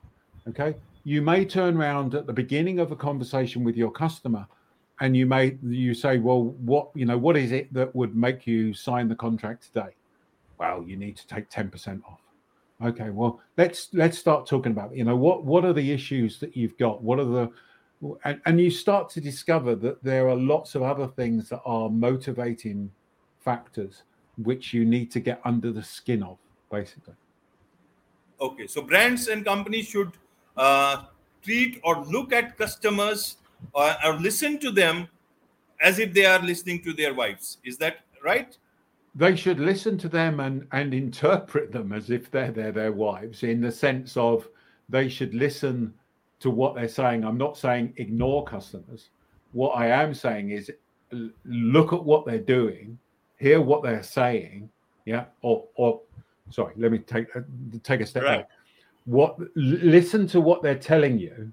Okay. 0.49 0.75
You 1.05 1.23
may 1.23 1.45
turn 1.45 1.77
around 1.77 2.15
at 2.15 2.27
the 2.27 2.33
beginning 2.33 2.79
of 2.79 2.93
a 2.93 2.97
conversation 2.97 3.65
with 3.65 3.77
your 3.77 3.91
customer 3.91 4.47
and 5.01 5.17
you 5.17 5.27
may 5.27 5.57
you 5.63 5.95
say 5.95 6.19
well 6.19 6.43
what 6.43 6.91
you 6.95 7.05
know 7.05 7.19
what 7.19 7.37
is 7.37 7.53
it 7.53 7.73
that 7.73 7.95
would 7.95 8.15
make 8.15 8.47
you 8.47 8.73
sign 8.73 9.09
the 9.09 9.15
contract 9.15 9.65
today 9.65 9.95
well 10.59 10.83
you 10.83 10.97
need 10.97 11.17
to 11.17 11.27
take 11.27 11.51
10% 11.51 12.03
off 12.05 12.21
okay 12.83 13.11
well 13.11 13.41
let's 13.57 13.89
let's 13.93 14.19
start 14.19 14.47
talking 14.47 14.73
about 14.73 14.95
you 14.95 15.05
know 15.05 15.17
what 15.17 15.45
what 15.45 15.65
are 15.65 15.73
the 15.73 15.93
issues 15.93 16.39
that 16.39 16.57
you've 16.57 16.77
got 16.79 17.03
what 17.03 17.19
are 17.19 17.25
the 17.25 17.51
and, 18.25 18.41
and 18.47 18.59
you 18.61 18.71
start 18.71 19.11
to 19.11 19.21
discover 19.21 19.75
that 19.75 20.03
there 20.03 20.29
are 20.29 20.37
lots 20.37 20.75
of 20.75 20.83
other 20.83 21.07
things 21.07 21.51
that 21.51 21.61
are 21.67 21.91
motivating 21.91 22.91
factors 23.41 24.05
which 24.43 24.73
you 24.73 24.87
need 24.87 25.11
to 25.11 25.21
get 25.21 25.41
under 25.45 25.71
the 25.71 25.83
skin 25.83 26.23
of 26.23 26.39
basically 26.71 27.15
okay 28.41 28.67
so 28.67 28.81
brands 28.81 29.29
and 29.29 29.45
companies 29.45 29.87
should 29.87 30.13
uh, 30.57 31.05
treat 31.43 31.81
or 31.85 32.05
look 32.05 32.33
at 32.33 32.57
customers 32.57 33.37
or, 33.73 33.95
or 34.05 34.15
listen 34.15 34.59
to 34.59 34.71
them 34.71 35.09
as 35.81 35.99
if 35.99 36.13
they 36.13 36.27
are 36.27 36.41
listening 36.41 36.83
to 36.83 36.93
their 36.93 37.15
wives. 37.15 37.59
Is 37.65 37.79
that 37.79 38.01
right? 38.23 38.57
They 39.15 39.35
should 39.35 39.59
listen 39.59 39.99
to 39.99 40.09
them 40.09 40.41
and, 40.41 40.67
and 40.73 40.95
interpret 40.95 41.73
them 41.73 41.93
as 41.93 42.11
if 42.11 42.31
they're, 42.31 42.53
they're 42.53 42.73
their 42.73 42.93
wives, 42.93 43.43
in 43.43 43.61
the 43.61 43.73
sense 43.73 44.17
of 44.17 44.49
they 44.89 45.09
should 45.09 45.35
listen 45.35 45.93
to 46.41 46.51
what 46.51 46.75
they're 46.75 46.89
saying. 46.89 47.25
I'm 47.25 47.39
not 47.39 47.57
saying 47.57 47.95
ignore 47.97 48.45
customers. 48.45 49.11
What 49.53 49.71
I 49.71 49.89
am 49.89 50.15
saying 50.15 50.51
is 50.51 50.71
look 51.45 51.93
at 51.93 52.05
what 52.05 52.25
they're 52.25 52.39
doing, 52.39 52.99
hear 53.39 53.61
what 53.61 53.83
they're 53.83 54.03
saying, 54.03 54.71
yeah, 55.07 55.25
or 55.43 55.65
or 55.75 56.01
sorry, 56.51 56.75
let 56.77 56.93
me 56.93 56.99
take 56.99 57.35
uh, 57.35 57.41
take 57.83 58.01
a 58.01 58.07
step 58.07 58.23
right. 58.23 58.39
back. 58.39 58.49
What 59.07 59.37
listen 59.57 60.27
to 60.29 60.41
what 60.41 60.63
they're 60.63 60.79
telling 60.79 61.19
you, 61.19 61.53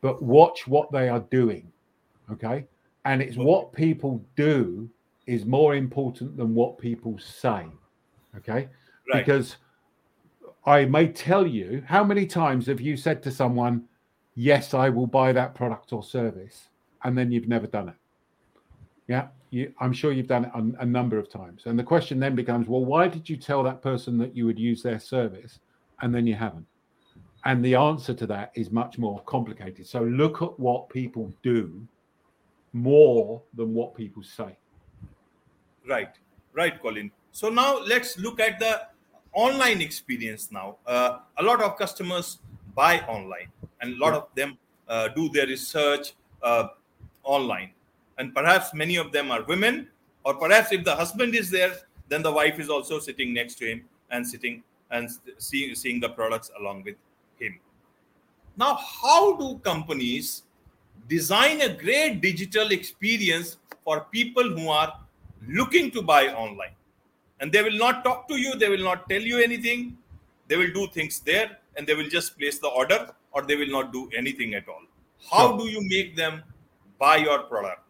but 0.00 0.22
watch 0.22 0.66
what 0.66 0.90
they 0.92 1.08
are 1.08 1.20
doing. 1.30 1.70
Okay. 2.32 2.64
And 3.04 3.22
it's 3.22 3.36
what 3.36 3.72
people 3.72 4.22
do 4.36 4.88
is 5.30 5.46
more 5.46 5.76
important 5.76 6.36
than 6.36 6.54
what 6.54 6.76
people 6.76 7.16
say. 7.18 7.66
Okay. 8.36 8.68
Right. 9.12 9.24
Because 9.24 9.56
I 10.66 10.84
may 10.84 11.06
tell 11.08 11.46
you 11.46 11.82
how 11.86 12.02
many 12.02 12.26
times 12.26 12.66
have 12.66 12.80
you 12.80 12.96
said 12.96 13.22
to 13.22 13.30
someone, 13.30 13.84
yes, 14.34 14.74
I 14.74 14.88
will 14.88 15.06
buy 15.06 15.32
that 15.32 15.54
product 15.54 15.92
or 15.92 16.02
service, 16.02 16.68
and 17.04 17.16
then 17.16 17.30
you've 17.30 17.48
never 17.48 17.66
done 17.66 17.88
it. 17.88 17.94
Yeah, 19.06 19.28
you, 19.50 19.72
I'm 19.80 19.92
sure 19.92 20.12
you've 20.12 20.26
done 20.26 20.46
it 20.46 20.52
a, 20.54 20.82
a 20.82 20.86
number 20.86 21.18
of 21.18 21.30
times. 21.30 21.62
And 21.66 21.78
the 21.78 21.84
question 21.84 22.18
then 22.20 22.34
becomes, 22.34 22.68
well, 22.68 22.84
why 22.84 23.08
did 23.08 23.28
you 23.28 23.36
tell 23.36 23.62
that 23.62 23.82
person 23.82 24.18
that 24.18 24.36
you 24.36 24.46
would 24.46 24.58
use 24.58 24.82
their 24.82 24.98
service 24.98 25.60
and 26.02 26.14
then 26.14 26.26
you 26.26 26.34
haven't? 26.34 26.66
And 27.44 27.64
the 27.64 27.74
answer 27.74 28.14
to 28.14 28.26
that 28.26 28.52
is 28.54 28.70
much 28.70 28.98
more 28.98 29.20
complicated. 29.22 29.86
So 29.86 30.02
look 30.02 30.42
at 30.42 30.58
what 30.60 30.88
people 30.90 31.32
do 31.42 31.86
more 32.72 33.42
than 33.54 33.74
what 33.74 33.94
people 33.94 34.22
say. 34.22 34.56
Right, 35.90 36.14
right, 36.52 36.80
Colin. 36.80 37.10
So 37.32 37.48
now 37.48 37.80
let's 37.80 38.16
look 38.16 38.38
at 38.38 38.60
the 38.60 38.82
online 39.32 39.80
experience 39.80 40.52
now. 40.52 40.76
Uh, 40.86 41.18
a 41.36 41.42
lot 41.42 41.60
of 41.60 41.76
customers 41.76 42.38
buy 42.76 43.00
online, 43.08 43.48
and 43.80 43.96
a 43.96 43.98
lot 43.98 44.14
of 44.14 44.28
them 44.36 44.56
uh, 44.86 45.08
do 45.08 45.28
their 45.30 45.48
research 45.48 46.12
uh, 46.44 46.68
online. 47.24 47.70
And 48.18 48.32
perhaps 48.32 48.72
many 48.72 48.96
of 48.96 49.10
them 49.10 49.32
are 49.32 49.42
women, 49.42 49.88
or 50.24 50.34
perhaps 50.34 50.70
if 50.70 50.84
the 50.84 50.94
husband 50.94 51.34
is 51.34 51.50
there, 51.50 51.74
then 52.08 52.22
the 52.22 52.30
wife 52.30 52.60
is 52.60 52.68
also 52.68 53.00
sitting 53.00 53.34
next 53.34 53.56
to 53.56 53.66
him 53.66 53.82
and 54.12 54.24
sitting 54.24 54.62
and 54.92 55.10
seeing, 55.38 55.74
seeing 55.74 55.98
the 55.98 56.08
products 56.10 56.52
along 56.60 56.84
with 56.84 56.94
him. 57.40 57.58
Now, 58.56 58.76
how 58.76 59.36
do 59.36 59.58
companies 59.58 60.44
design 61.08 61.62
a 61.62 61.68
great 61.74 62.20
digital 62.20 62.70
experience 62.70 63.56
for 63.84 64.06
people 64.12 64.44
who 64.44 64.68
are 64.68 64.92
looking 65.46 65.90
to 65.92 66.02
buy 66.02 66.28
online? 66.28 66.74
And 67.40 67.50
they 67.50 67.62
will 67.62 67.78
not 67.78 68.04
talk 68.04 68.28
to 68.28 68.36
you, 68.36 68.56
they 68.56 68.68
will 68.68 68.84
not 68.84 69.08
tell 69.08 69.20
you 69.20 69.38
anything, 69.38 69.96
they 70.48 70.56
will 70.56 70.72
do 70.72 70.86
things 70.88 71.20
there 71.20 71.58
and 71.76 71.86
they 71.86 71.94
will 71.94 72.08
just 72.08 72.38
place 72.38 72.58
the 72.58 72.68
order 72.68 73.08
or 73.32 73.42
they 73.42 73.56
will 73.56 73.70
not 73.70 73.92
do 73.92 74.10
anything 74.16 74.54
at 74.54 74.68
all. 74.68 74.82
How 75.30 75.56
do 75.56 75.68
you 75.68 75.80
make 75.88 76.16
them 76.16 76.42
buy 76.98 77.16
your 77.16 77.40
product? 77.40 77.82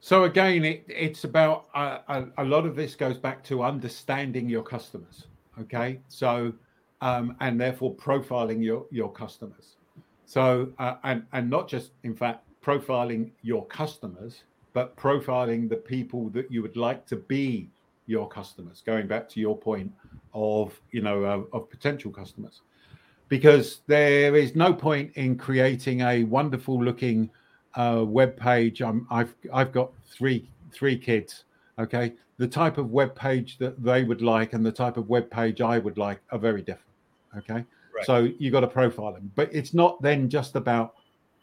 So 0.00 0.24
again, 0.24 0.64
it, 0.64 0.84
it's 0.88 1.24
about 1.24 1.66
uh, 1.74 1.98
a, 2.08 2.26
a, 2.38 2.44
lot 2.44 2.64
of 2.64 2.76
this 2.76 2.94
goes 2.94 3.18
back 3.18 3.42
to 3.44 3.64
understanding 3.64 4.48
your 4.48 4.62
customers. 4.62 5.24
Okay, 5.60 5.98
so 6.08 6.52
um, 7.00 7.36
and 7.40 7.60
therefore 7.60 7.94
profiling 7.94 8.62
your 8.62 8.86
your 8.90 9.10
customers. 9.10 9.76
So 10.24 10.68
uh, 10.78 10.94
and 11.02 11.24
and 11.32 11.50
not 11.50 11.68
just 11.68 11.90
in 12.04 12.14
fact 12.14 12.44
profiling 12.62 13.30
your 13.42 13.66
customers, 13.66 14.44
but 14.76 14.94
profiling 14.94 15.70
the 15.70 15.76
people 15.94 16.28
that 16.28 16.52
you 16.52 16.60
would 16.60 16.76
like 16.76 17.06
to 17.06 17.16
be 17.16 17.66
your 18.04 18.28
customers. 18.28 18.82
Going 18.84 19.06
back 19.06 19.26
to 19.30 19.40
your 19.40 19.56
point 19.56 19.90
of 20.34 20.78
you 20.90 21.00
know 21.00 21.24
uh, 21.24 21.56
of 21.56 21.70
potential 21.70 22.10
customers, 22.10 22.60
because 23.30 23.80
there 23.86 24.36
is 24.36 24.54
no 24.54 24.74
point 24.74 25.12
in 25.14 25.38
creating 25.38 26.02
a 26.02 26.24
wonderful 26.24 26.78
looking 26.84 27.30
uh, 27.74 28.04
web 28.06 28.36
page. 28.36 28.82
I'm, 28.82 29.06
I've 29.10 29.34
I've 29.50 29.72
got 29.72 29.92
three 30.06 30.46
three 30.72 30.98
kids. 30.98 31.44
Okay, 31.78 32.12
the 32.36 32.46
type 32.46 32.76
of 32.76 32.90
web 32.90 33.14
page 33.14 33.56
that 33.56 33.82
they 33.82 34.04
would 34.04 34.20
like 34.20 34.52
and 34.52 34.64
the 34.64 34.76
type 34.84 34.98
of 34.98 35.08
web 35.08 35.30
page 35.30 35.62
I 35.62 35.78
would 35.78 35.96
like 35.96 36.20
are 36.32 36.38
very 36.38 36.60
different. 36.60 36.92
Okay. 37.38 37.64
Right. 37.94 38.04
So 38.04 38.28
you 38.38 38.50
got 38.50 38.60
to 38.60 38.68
profile 38.68 39.14
them, 39.14 39.32
but 39.36 39.48
it's 39.54 39.72
not 39.72 40.02
then 40.02 40.28
just 40.28 40.54
about 40.54 40.96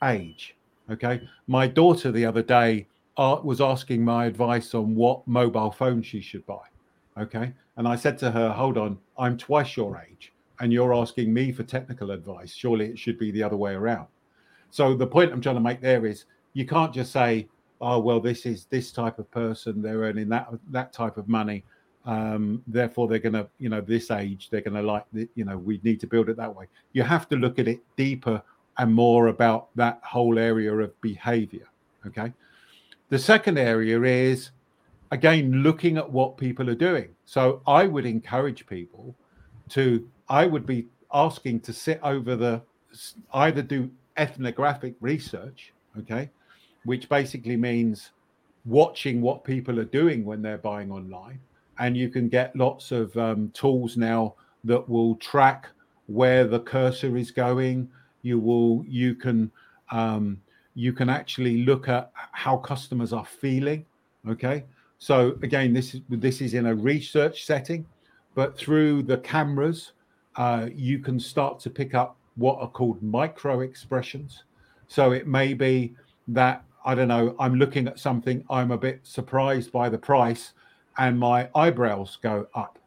age. 0.03 0.55
Okay. 0.91 1.27
My 1.47 1.65
daughter 1.65 2.11
the 2.11 2.25
other 2.25 2.43
day 2.43 2.85
uh, 3.17 3.39
was 3.43 3.61
asking 3.61 4.03
my 4.03 4.25
advice 4.25 4.73
on 4.73 4.95
what 4.95 5.27
mobile 5.27 5.71
phone 5.71 6.01
she 6.01 6.21
should 6.21 6.45
buy. 6.45 6.63
Okay. 7.17 7.53
And 7.77 7.87
I 7.87 7.95
said 7.95 8.17
to 8.19 8.31
her, 8.31 8.51
hold 8.51 8.77
on, 8.77 8.97
I'm 9.17 9.37
twice 9.37 9.77
your 9.77 10.03
age 10.09 10.33
and 10.59 10.71
you're 10.71 10.93
asking 10.93 11.33
me 11.33 11.51
for 11.51 11.63
technical 11.63 12.11
advice. 12.11 12.53
Surely 12.53 12.87
it 12.87 12.99
should 12.99 13.19
be 13.19 13.31
the 13.31 13.43
other 13.43 13.57
way 13.57 13.73
around. 13.73 14.07
So 14.71 14.95
the 14.95 15.07
point 15.07 15.31
I'm 15.31 15.41
trying 15.41 15.55
to 15.55 15.61
make 15.61 15.81
there 15.81 16.05
is 16.05 16.25
you 16.53 16.65
can't 16.65 16.93
just 16.93 17.11
say, 17.11 17.47
oh, 17.81 17.99
well, 17.99 18.19
this 18.19 18.45
is 18.45 18.65
this 18.65 18.91
type 18.91 19.19
of 19.19 19.29
person, 19.29 19.81
they're 19.81 19.99
earning 19.99 20.29
that 20.29 20.47
that 20.71 20.93
type 20.93 21.17
of 21.17 21.27
money 21.27 21.63
um, 22.05 22.61
therefore 22.67 23.07
they're 23.07 23.19
going 23.19 23.33
to 23.33 23.47
you 23.59 23.69
know 23.69 23.81
this 23.81 24.11
age 24.11 24.49
they're 24.49 24.61
going 24.61 24.75
to 24.75 24.81
like 24.81 25.05
the, 25.13 25.27
you 25.35 25.45
know 25.45 25.57
we 25.57 25.79
need 25.83 25.99
to 26.01 26.07
build 26.07 26.29
it 26.29 26.37
that 26.37 26.53
way 26.53 26.67
you 26.91 27.03
have 27.03 27.29
to 27.29 27.35
look 27.35 27.59
at 27.59 27.67
it 27.67 27.79
deeper 27.95 28.41
and 28.77 28.93
more 28.93 29.27
about 29.27 29.69
that 29.75 29.99
whole 30.03 30.37
area 30.37 30.73
of 30.73 30.99
behavior 31.01 31.67
okay 32.05 32.33
the 33.13 33.19
second 33.19 33.57
area 33.57 34.01
is 34.01 34.51
again 35.11 35.51
looking 35.67 35.97
at 35.97 36.09
what 36.09 36.37
people 36.37 36.69
are 36.69 36.81
doing 36.89 37.09
so 37.25 37.61
i 37.67 37.85
would 37.85 38.05
encourage 38.05 38.65
people 38.67 39.15
to 39.69 40.07
i 40.29 40.45
would 40.45 40.65
be 40.65 40.87
asking 41.13 41.59
to 41.59 41.71
sit 41.71 41.99
over 42.03 42.35
the 42.35 42.61
either 43.35 43.61
do 43.61 43.89
ethnographic 44.17 44.95
research 44.99 45.73
okay 45.97 46.29
which 46.85 47.07
basically 47.09 47.55
means 47.55 48.11
watching 48.65 49.21
what 49.21 49.43
people 49.43 49.79
are 49.79 49.91
doing 50.01 50.25
when 50.25 50.41
they're 50.41 50.57
buying 50.57 50.91
online 50.91 51.39
and 51.79 51.97
you 51.97 52.09
can 52.09 52.29
get 52.29 52.55
lots 52.55 52.91
of 52.91 53.15
um, 53.17 53.49
tools 53.53 53.97
now 53.97 54.33
that 54.63 54.87
will 54.87 55.15
track 55.15 55.67
where 56.07 56.45
the 56.45 56.59
cursor 56.59 57.17
is 57.17 57.31
going. 57.31 57.89
You 58.21 58.39
will 58.39 58.85
you 58.87 59.15
can 59.15 59.51
um, 59.91 60.41
you 60.75 60.93
can 60.93 61.09
actually 61.09 61.63
look 61.63 61.87
at 61.87 62.11
how 62.31 62.57
customers 62.57 63.13
are 63.13 63.25
feeling. 63.25 63.85
Okay, 64.27 64.65
so 64.99 65.37
again, 65.43 65.73
this 65.73 65.95
is 65.95 66.01
this 66.09 66.41
is 66.41 66.53
in 66.53 66.67
a 66.67 66.75
research 66.75 67.45
setting, 67.45 67.85
but 68.35 68.57
through 68.57 69.03
the 69.03 69.17
cameras, 69.17 69.93
uh, 70.35 70.67
you 70.73 70.99
can 70.99 71.19
start 71.19 71.59
to 71.61 71.69
pick 71.69 71.93
up 71.93 72.17
what 72.35 72.59
are 72.59 72.69
called 72.69 73.01
micro 73.03 73.61
expressions. 73.61 74.43
So 74.87 75.11
it 75.11 75.27
may 75.27 75.53
be 75.53 75.95
that 76.29 76.63
I 76.85 76.95
don't 76.95 77.07
know. 77.07 77.35
I'm 77.39 77.55
looking 77.55 77.87
at 77.87 77.99
something. 77.99 78.43
I'm 78.49 78.71
a 78.71 78.77
bit 78.77 78.99
surprised 79.03 79.71
by 79.71 79.89
the 79.89 79.97
price 79.97 80.53
and 80.97 81.19
my 81.19 81.49
eyebrows 81.55 82.17
go 82.21 82.47
up, 82.53 82.79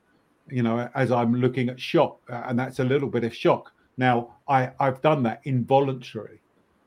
you 0.49 0.63
know, 0.63 0.89
as 0.95 1.11
I'm 1.11 1.35
looking 1.35 1.69
at 1.69 1.81
shock, 1.81 2.21
and 2.29 2.59
that's 2.59 2.79
a 2.79 2.85
little 2.85 3.09
bit 3.09 3.25
of 3.25 3.35
shock. 3.35 3.73
Now, 3.97 4.37
I, 4.49 4.71
I've 4.79 5.01
done 5.01 5.23
that 5.25 5.41
involuntarily. 5.45 6.41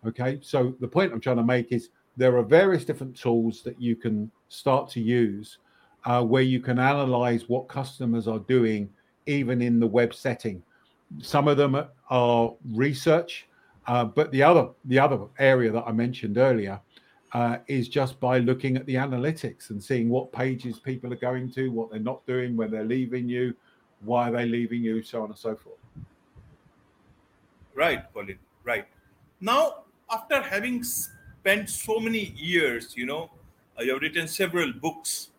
Okay. 0.06 0.40
So 0.42 0.76
the 0.80 0.88
point 0.88 1.12
I'm 1.12 1.20
trying 1.20 1.38
to 1.38 1.44
make 1.44 1.72
is 1.72 1.90
there 2.18 2.38
are 2.38 2.44
various 2.44 2.86
different 2.86 3.16
tools 3.16 3.62
that 3.64 3.82
you 3.82 3.96
can 3.96 4.32
start 4.50 4.90
to 4.92 5.00
use 5.00 5.60
uh, 6.06 6.24
where 6.24 6.44
you 6.44 6.60
can 6.60 6.80
analyze 6.80 7.50
what 7.50 7.68
customers 7.68 8.28
are 8.28 8.40
doing, 8.40 8.90
even 9.26 9.62
in 9.62 9.80
the 9.80 9.88
web 9.88 10.14
setting. 10.14 10.62
Some 11.22 11.48
of 11.48 11.58
them 11.58 11.84
are 12.10 12.54
research, 12.72 13.48
uh, 13.88 14.06
but 14.06 14.32
the 14.32 14.44
other 14.44 14.70
the 14.86 15.00
other 15.00 15.20
area 15.40 15.72
that 15.72 15.84
I 15.86 15.92
mentioned 15.92 16.38
earlier 16.38 16.80
uh, 17.34 17.58
is 17.68 17.90
just 17.90 18.20
by 18.20 18.40
looking 18.40 18.78
at 18.78 18.86
the 18.86 18.96
analytics 18.96 19.70
and 19.70 19.84
seeing 19.84 20.10
what 20.10 20.32
pages 20.32 20.80
people 20.80 21.12
are 21.14 21.18
going 21.18 21.52
to, 21.52 21.70
what 21.70 21.92
they're 21.92 22.00
not 22.00 22.26
doing, 22.26 22.56
when 22.56 22.72
they're 22.72 22.86
leaving 22.86 23.28
you, 23.28 23.54
why 24.02 24.30
are 24.30 24.32
they 24.32 24.46
leaving 24.46 24.84
you, 24.84 25.04
so 25.04 25.24
on 25.24 25.30
and 25.30 25.38
so 25.38 25.56
forth. 25.56 25.78
Right, 27.76 28.04
Colin. 28.14 28.40
Right. 28.64 28.86
Now, 29.42 29.84
after 30.12 30.42
having 30.42 30.84
spent 30.84 31.70
so 31.70 32.00
many 32.00 32.34
years, 32.36 32.96
you 32.96 33.06
know, 33.06 33.30
uh, 33.78 33.84
you 33.84 33.94
have 33.94 34.02
written 34.02 34.28
several 34.28 34.74
books 34.74 35.30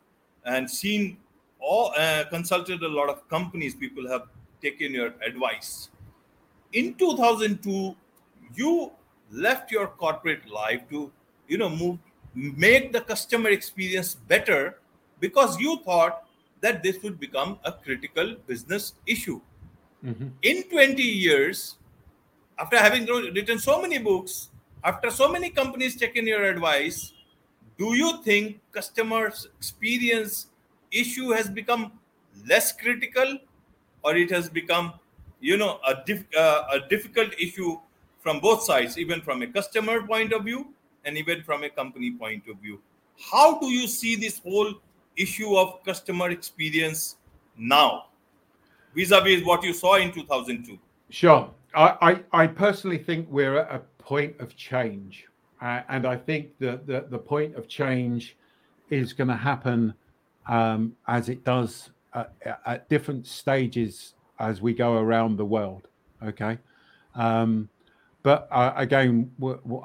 and 0.45 0.71
seen 0.71 1.19
all, 1.59 1.93
uh, 1.97 2.25
consulted 2.31 2.83
a 2.83 2.89
lot 2.89 3.09
of 3.09 3.29
companies. 3.29 3.75
People 3.75 4.09
have 4.09 4.23
taken 4.63 4.93
your 4.93 5.15
advice. 5.27 5.91
In 6.73 6.95
2002, 6.95 7.95
you 8.55 8.93
left 9.31 9.71
your 9.71 9.87
corporate 9.87 10.49
life 10.51 10.83
to 10.91 11.11
you 11.47 11.59
know 11.59 11.69
move 11.69 11.99
make 12.35 12.93
the 12.93 13.01
customer 13.01 13.51
experience 13.51 14.15
better 14.15 14.79
because 15.21 15.59
you 15.59 15.79
thought 15.85 16.25
that 16.61 16.83
this 16.83 17.03
would 17.03 17.19
become 17.19 17.59
a 17.65 17.73
critical 17.73 18.37
business 18.47 18.95
issue 19.07 19.41
mm-hmm. 20.05 20.29
in 20.43 20.63
20 20.65 21.03
years 21.03 21.77
after 22.59 22.77
having 22.77 23.07
written 23.07 23.59
so 23.59 23.81
many 23.81 23.99
books 23.99 24.50
after 24.85 25.11
so 25.11 25.29
many 25.29 25.51
companies 25.51 25.97
taking 25.97 26.27
your 26.27 26.45
advice 26.45 27.13
do 27.79 27.95
you 27.95 28.23
think 28.23 28.61
customers 28.73 29.49
experience 29.59 30.47
issue 30.91 31.31
has 31.31 31.49
become 31.49 31.93
less 32.47 32.73
critical 32.73 33.39
or 34.03 34.17
it 34.17 34.31
has 34.31 34.49
become 34.49 34.93
you 35.41 35.57
know 35.57 35.79
a, 35.87 35.95
dif- 36.07 36.27
uh, 36.37 36.65
a 36.73 36.89
difficult 36.89 37.33
issue 37.39 37.79
from 38.21 38.41
both 38.41 38.63
sides 38.63 38.99
even 38.99 39.21
from 39.21 39.43
a 39.43 39.47
customer 39.47 40.03
point 40.07 40.33
of 40.33 40.45
view 40.45 40.75
and 41.05 41.17
even 41.17 41.43
from 41.43 41.65
a 41.65 41.71
company 41.71 42.11
point 42.11 42.45
of 42.49 42.57
view. 42.59 42.81
How 43.31 43.59
do 43.59 43.67
you 43.67 43.87
see 43.87 44.17
this 44.17 44.39
whole 44.39 44.75
issue 45.17 45.57
of 45.57 45.83
customer 45.85 46.31
experience 46.31 47.17
now 47.57 48.07
vis-a-vis 48.95 49.45
what 49.45 49.63
you 49.63 49.73
saw 49.73 49.97
in 49.97 50.13
2002? 50.13 50.79
Sure. 51.11 51.51
I, 51.75 52.23
I, 52.33 52.43
I 52.43 52.47
personally 52.47 52.99
think 52.99 53.29
we're 53.31 53.59
at 53.59 53.75
a 53.75 54.00
point 54.11 54.35
of 54.41 54.57
change. 54.57 55.27
Uh, 55.63 55.83
and 55.89 56.05
I 56.05 56.17
think 56.17 56.59
that 56.59 56.85
the, 56.85 57.07
the 57.09 57.19
point 57.19 57.55
of 57.55 57.69
change 57.69 58.37
is 58.91 59.13
going 59.13 59.29
to 59.29 59.37
happen 59.37 59.95
um, 60.49 60.97
as 61.07 61.29
it 61.29 61.45
does 61.45 61.91
at, 62.13 62.33
at, 62.67 62.89
different 62.89 63.25
stages 63.25 64.15
as 64.41 64.61
we 64.61 64.75
go 64.75 64.95
around 64.99 65.37
the 65.37 65.45
world. 65.45 65.83
Okay. 66.25 66.59
Um, 67.15 67.69
but 68.25 68.49
uh, 68.51 68.73
again, 68.75 69.31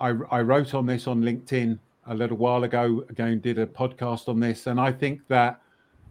I, 0.02 0.10
I 0.32 0.42
wrote 0.42 0.74
on 0.74 0.88
this 0.88 1.06
on 1.06 1.22
LinkedIn 1.22 1.78
a 2.08 2.16
little 2.16 2.38
while 2.38 2.64
ago. 2.64 3.06
Again, 3.10 3.40
did 3.42 3.60
a 3.60 3.68
podcast 3.68 4.28
on 4.28 4.40
this, 4.40 4.66
and 4.66 4.80
I 4.80 4.92
think 4.92 5.22
that 5.28 5.62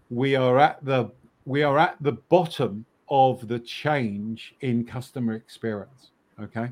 we 0.09 0.37
are 0.37 0.61
at 0.61 0.85
the 0.85 1.11
we 1.47 1.65
are 1.65 1.79
at 1.79 1.97
the 2.01 2.13
bottom 2.13 2.87
of 3.09 3.49
the 3.49 3.59
change 3.59 4.55
in 4.61 4.85
customer 4.85 5.35
experience. 5.35 6.11
Okay, 6.41 6.69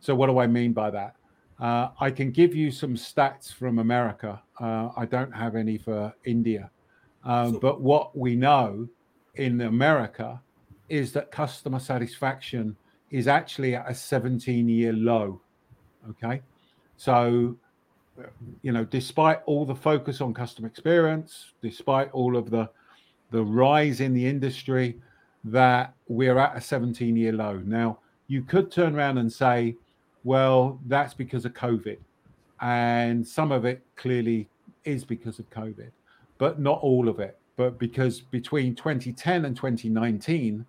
so 0.00 0.14
what 0.14 0.26
do 0.26 0.38
I 0.38 0.46
mean 0.46 0.72
by 0.72 0.90
that? 0.90 1.16
Uh, 1.60 1.88
I 2.00 2.10
can 2.10 2.30
give 2.30 2.54
you 2.54 2.70
some 2.70 2.94
stats 2.94 3.52
from 3.52 3.78
America. 3.78 4.40
Uh, 4.60 4.90
I 4.96 5.06
don't 5.06 5.32
have 5.32 5.56
any 5.56 5.76
for 5.76 6.14
India, 6.24 6.70
um, 7.24 7.54
so, 7.54 7.58
but 7.60 7.80
what 7.80 8.16
we 8.16 8.36
know 8.36 8.88
in 9.34 9.60
America 9.60 10.40
is 10.88 11.12
that 11.12 11.30
customer 11.30 11.78
satisfaction 11.78 12.76
is 13.10 13.28
actually 13.28 13.74
at 13.74 13.90
a 13.90 13.94
17 13.94 14.68
year 14.68 14.92
low. 14.92 15.40
Okay. 16.10 16.42
So, 16.96 17.56
you 18.62 18.72
know, 18.72 18.84
despite 18.84 19.40
all 19.46 19.64
the 19.64 19.74
focus 19.74 20.20
on 20.20 20.34
customer 20.34 20.68
experience, 20.68 21.52
despite 21.62 22.10
all 22.12 22.36
of 22.36 22.50
the 22.50 22.68
the 23.30 23.44
rise 23.44 24.00
in 24.00 24.14
the 24.14 24.26
industry, 24.26 24.98
that 25.44 25.94
we're 26.08 26.38
at 26.38 26.56
a 26.56 26.60
17 26.60 27.14
year 27.16 27.32
low. 27.32 27.58
Now, 27.58 27.98
you 28.26 28.42
could 28.42 28.70
turn 28.70 28.96
around 28.96 29.18
and 29.18 29.30
say, 29.30 29.76
well, 30.24 30.80
that's 30.86 31.14
because 31.14 31.44
of 31.44 31.54
COVID. 31.54 31.98
And 32.60 33.26
some 33.26 33.52
of 33.52 33.64
it 33.64 33.84
clearly 33.96 34.48
is 34.84 35.04
because 35.04 35.38
of 35.38 35.48
COVID, 35.50 35.90
but 36.38 36.58
not 36.58 36.80
all 36.80 37.08
of 37.08 37.20
it. 37.20 37.38
But 37.56 37.78
because 37.78 38.20
between 38.20 38.74
2010 38.74 39.44
and 39.44 39.56
2019, 39.56 40.64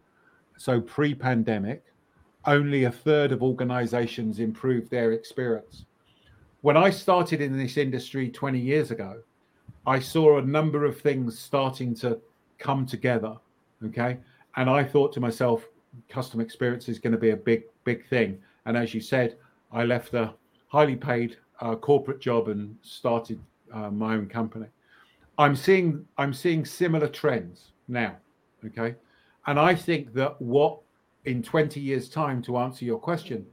so 0.57 0.81
pre 0.81 1.13
pandemic, 1.13 1.83
only 2.45 2.85
a 2.85 2.91
third 2.91 3.31
of 3.31 3.43
organizations 3.43 4.39
improved 4.39 4.89
their 4.89 5.13
experience. 5.13 5.85
When 6.61 6.75
I 6.75 6.89
started 6.89 7.41
in 7.41 7.57
this 7.57 7.77
industry 7.77 8.29
20 8.29 8.59
years 8.59 8.91
ago, 8.91 9.21
I 9.85 9.99
saw 9.99 10.37
a 10.37 10.41
number 10.41 10.85
of 10.85 10.99
things 10.99 11.39
starting 11.39 11.95
to 11.95 12.19
come 12.57 12.85
together. 12.85 13.37
Okay. 13.85 14.17
And 14.55 14.69
I 14.69 14.83
thought 14.83 15.13
to 15.13 15.19
myself, 15.19 15.65
customer 16.09 16.43
experience 16.43 16.89
is 16.89 16.99
going 16.99 17.13
to 17.13 17.19
be 17.19 17.29
a 17.29 17.37
big, 17.37 17.63
big 17.83 18.07
thing. 18.07 18.39
And 18.69 18.77
as 18.77 18.93
you 18.93 19.01
said, 19.01 19.35
I 19.71 19.83
left 19.83 20.13
a 20.13 20.31
highly 20.67 20.95
paid 20.95 21.37
uh, 21.59 21.75
corporate 21.75 22.21
job 22.21 22.49
and 22.49 22.77
started 22.83 23.39
uh, 23.73 23.89
my 23.89 24.13
own 24.13 24.29
company. 24.29 24.67
I'm 25.39 25.55
seeing 25.55 26.05
I'm 26.19 26.35
seeing 26.35 26.65
similar 26.65 27.07
trends 27.07 27.71
now. 27.87 28.17
Okay. 28.63 28.93
And 29.47 29.59
I 29.59 29.73
think 29.73 30.13
that 30.13 30.39
what 30.39 30.81
in 31.25 31.41
20 31.41 31.79
years' 31.79 32.09
time, 32.09 32.43
to 32.43 32.59
answer 32.59 32.85
your 32.85 32.99
question, 32.99 33.43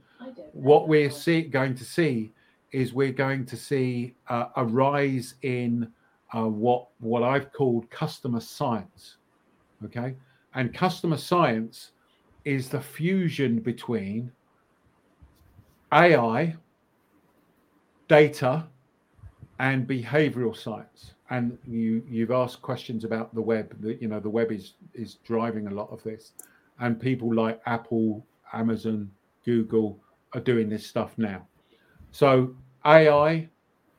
what 0.53 0.87
we're 0.87 1.09
see, 1.09 1.41
going 1.41 1.73
to 1.73 1.83
see 1.83 2.31
is 2.71 2.93
we're 2.93 3.11
going 3.11 3.43
to 3.47 3.57
see 3.57 4.13
uh, 4.27 4.49
a 4.55 4.63
rise 4.63 5.33
in 5.41 5.91
uh, 6.31 6.43
what 6.43 6.89
what 6.99 7.23
I've 7.23 7.51
called 7.53 7.89
customer 7.89 8.39
science. 8.39 9.17
Okay, 9.83 10.13
and 10.53 10.75
customer 10.75 11.17
science 11.17 11.93
is 12.45 12.69
the 12.69 12.79
fusion 12.79 13.61
between 13.61 14.31
AI, 15.91 16.55
data, 18.07 18.67
and 19.59 19.87
behavioral 19.87 20.55
science. 20.55 21.13
And 21.29 21.57
you 21.67 22.03
you've 22.09 22.31
asked 22.31 22.61
questions 22.61 23.03
about 23.03 23.35
the 23.35 23.41
web. 23.41 23.75
That 23.81 24.01
you 24.01 24.07
know 24.07 24.19
the 24.19 24.29
web 24.29 24.51
is 24.51 24.73
is 24.93 25.15
driving 25.25 25.67
a 25.67 25.71
lot 25.71 25.89
of 25.91 26.01
this 26.03 26.31
and 26.79 26.99
people 26.99 27.33
like 27.33 27.61
Apple, 27.65 28.25
Amazon, 28.53 29.11
Google 29.45 29.99
are 30.33 30.41
doing 30.41 30.69
this 30.69 30.85
stuff 30.85 31.13
now. 31.17 31.47
So 32.11 32.55
AI, 32.85 33.49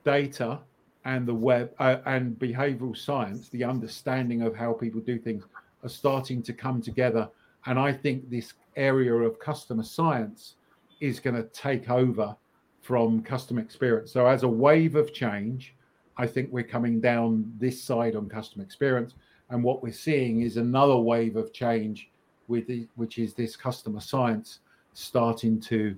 data, 0.04 0.60
and 1.04 1.26
the 1.26 1.34
web 1.34 1.72
uh, 1.78 1.96
and 2.06 2.38
behavioral 2.38 2.96
science, 2.96 3.48
the 3.48 3.64
understanding 3.64 4.42
of 4.42 4.54
how 4.54 4.72
people 4.72 5.00
do 5.00 5.18
things, 5.18 5.44
are 5.82 5.88
starting 5.88 6.42
to 6.42 6.52
come 6.52 6.82
together. 6.82 7.28
And 7.66 7.78
I 7.78 7.92
think 7.92 8.28
this 8.30 8.52
area 8.76 9.14
of 9.14 9.38
customer 9.38 9.82
science 9.82 10.54
is 11.00 11.20
going 11.20 11.36
to 11.36 11.44
take 11.50 11.90
over 11.90 12.36
from 12.80 13.22
customer 13.22 13.60
experience. 13.60 14.12
So, 14.12 14.26
as 14.26 14.42
a 14.42 14.48
wave 14.48 14.96
of 14.96 15.12
change, 15.12 15.74
I 16.16 16.26
think 16.26 16.50
we're 16.50 16.64
coming 16.64 17.00
down 17.00 17.52
this 17.58 17.82
side 17.82 18.16
on 18.16 18.28
customer 18.28 18.64
experience. 18.64 19.14
And 19.50 19.62
what 19.62 19.82
we're 19.82 19.92
seeing 19.92 20.42
is 20.42 20.56
another 20.56 20.96
wave 20.96 21.36
of 21.36 21.52
change 21.52 22.10
with 22.48 22.66
the, 22.66 22.88
which 22.96 23.18
is 23.18 23.34
this 23.34 23.56
customer 23.56 24.00
science 24.00 24.60
starting 24.94 25.60
to 25.60 25.96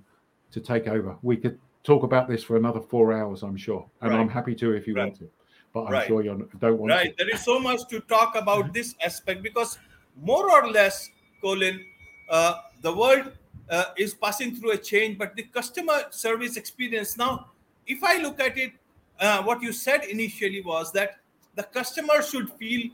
to 0.52 0.60
take 0.60 0.88
over. 0.88 1.16
We 1.22 1.36
could 1.36 1.58
talk 1.84 2.02
about 2.02 2.28
this 2.28 2.42
for 2.42 2.56
another 2.56 2.80
four 2.80 3.12
hours, 3.12 3.42
I'm 3.42 3.56
sure, 3.56 3.86
and 4.00 4.10
right. 4.10 4.20
I'm 4.20 4.28
happy 4.28 4.54
to 4.56 4.72
if 4.72 4.86
you 4.86 4.94
right. 4.94 5.04
want 5.04 5.18
to. 5.20 5.30
But 5.72 5.84
I'm 5.84 5.92
right. 5.92 6.06
sure 6.08 6.22
you 6.22 6.48
don't 6.58 6.78
want 6.78 6.90
right. 6.90 7.16
to. 7.16 7.24
There 7.24 7.32
is 7.32 7.44
so 7.44 7.60
much 7.60 7.80
to 7.90 8.00
talk 8.00 8.34
about 8.34 8.74
this 8.74 8.94
aspect 9.02 9.42
because 9.42 9.78
more 10.20 10.50
or 10.50 10.68
less, 10.70 11.08
Colin, 11.40 11.84
uh, 12.28 12.54
the 12.82 12.92
world 12.92 13.30
uh, 13.70 13.84
is 13.96 14.14
passing 14.14 14.54
through 14.54 14.72
a 14.72 14.76
change, 14.76 15.16
but 15.16 15.34
the 15.36 15.44
customer 15.44 16.04
service 16.10 16.56
experience 16.56 17.16
now, 17.16 17.46
if 17.86 18.02
I 18.04 18.18
look 18.18 18.40
at 18.40 18.58
it, 18.58 18.72
uh, 19.18 19.42
what 19.42 19.62
you 19.62 19.72
said 19.72 20.04
initially 20.04 20.60
was 20.60 20.92
that 20.92 21.20
the 21.54 21.62
customer 21.62 22.22
should 22.22 22.50
feel 22.54 22.90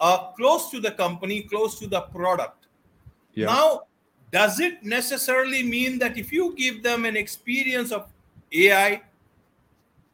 uh, 0.00 0.32
close 0.32 0.70
to 0.70 0.80
the 0.80 0.90
company, 0.90 1.42
close 1.42 1.78
to 1.78 1.86
the 1.86 2.00
product 2.00 2.58
yeah. 3.38 3.46
Now, 3.46 3.82
does 4.32 4.58
it 4.58 4.82
necessarily 4.82 5.62
mean 5.62 6.00
that 6.00 6.18
if 6.18 6.32
you 6.32 6.56
give 6.56 6.82
them 6.82 7.04
an 7.04 7.16
experience 7.16 7.92
of 7.92 8.08
AI 8.52 9.02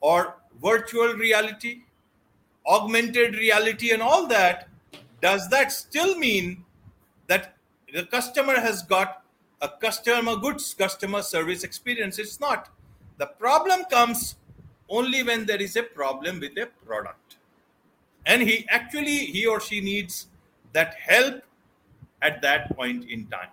or 0.03 0.37
virtual 0.62 1.14
reality, 1.14 1.85
augmented 2.67 3.35
reality, 3.35 3.93
and 3.93 4.03
all 4.03 4.27
that, 4.27 4.69
does 5.23 5.49
that 5.49 5.73
still 5.73 6.19
mean 6.19 6.64
that 7.29 7.57
the 7.95 8.05
customer 8.05 8.61
has 8.61 8.83
got 8.83 9.24
a 9.61 9.69
customer 9.69 10.37
goods 10.37 10.75
customer 10.75 11.23
service 11.23 11.64
experience? 11.64 12.19
It's 12.19 12.40
not. 12.40 12.69
The 13.19 13.27
problem 13.27 13.85
comes 13.90 14.37
only 14.88 15.23
when 15.23 15.47
there 15.47 15.61
is 15.62 15.77
a 15.77 15.83
problem 15.83 16.40
with 16.40 16.57
a 16.59 16.67
product. 16.87 17.37
And 18.27 18.43
he 18.43 18.67
actually, 18.69 19.27
he 19.27 19.47
or 19.47 19.61
she 19.61 19.81
needs 19.81 20.27
that 20.73 20.95
help 20.95 21.43
at 22.23 22.43
that 22.43 22.75
point 22.77 23.09
in 23.09 23.27
time. 23.27 23.49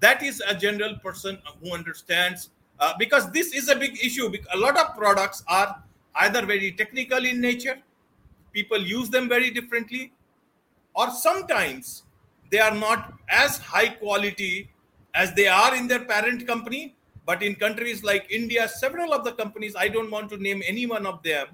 That 0.00 0.22
is 0.22 0.42
a 0.46 0.54
general 0.54 0.96
person 0.96 1.38
who 1.62 1.72
understands 1.72 2.50
uh, 2.80 2.94
because 2.98 3.30
this 3.30 3.54
is 3.54 3.68
a 3.68 3.76
big 3.76 3.98
issue. 4.04 4.32
A 4.52 4.56
lot 4.56 4.76
of 4.76 4.96
products 4.96 5.42
are 5.48 5.82
either 6.16 6.44
very 6.44 6.72
technical 6.72 7.24
in 7.24 7.40
nature, 7.40 7.78
people 8.52 8.78
use 8.78 9.10
them 9.10 9.28
very 9.28 9.50
differently, 9.50 10.12
or 10.94 11.10
sometimes 11.10 12.04
they 12.50 12.58
are 12.58 12.74
not 12.74 13.14
as 13.28 13.58
high 13.58 13.88
quality 13.88 14.70
as 15.14 15.32
they 15.34 15.46
are 15.46 15.74
in 15.74 15.86
their 15.88 16.04
parent 16.04 16.46
company. 16.46 16.94
But 17.26 17.42
in 17.42 17.54
countries 17.54 18.04
like 18.04 18.26
India, 18.30 18.68
several 18.68 19.14
of 19.14 19.24
the 19.24 19.32
companies, 19.32 19.74
I 19.76 19.88
don't 19.88 20.10
want 20.10 20.28
to 20.30 20.36
name 20.36 20.62
any 20.66 20.86
one 20.86 21.06
of 21.06 21.22
them. 21.22 21.46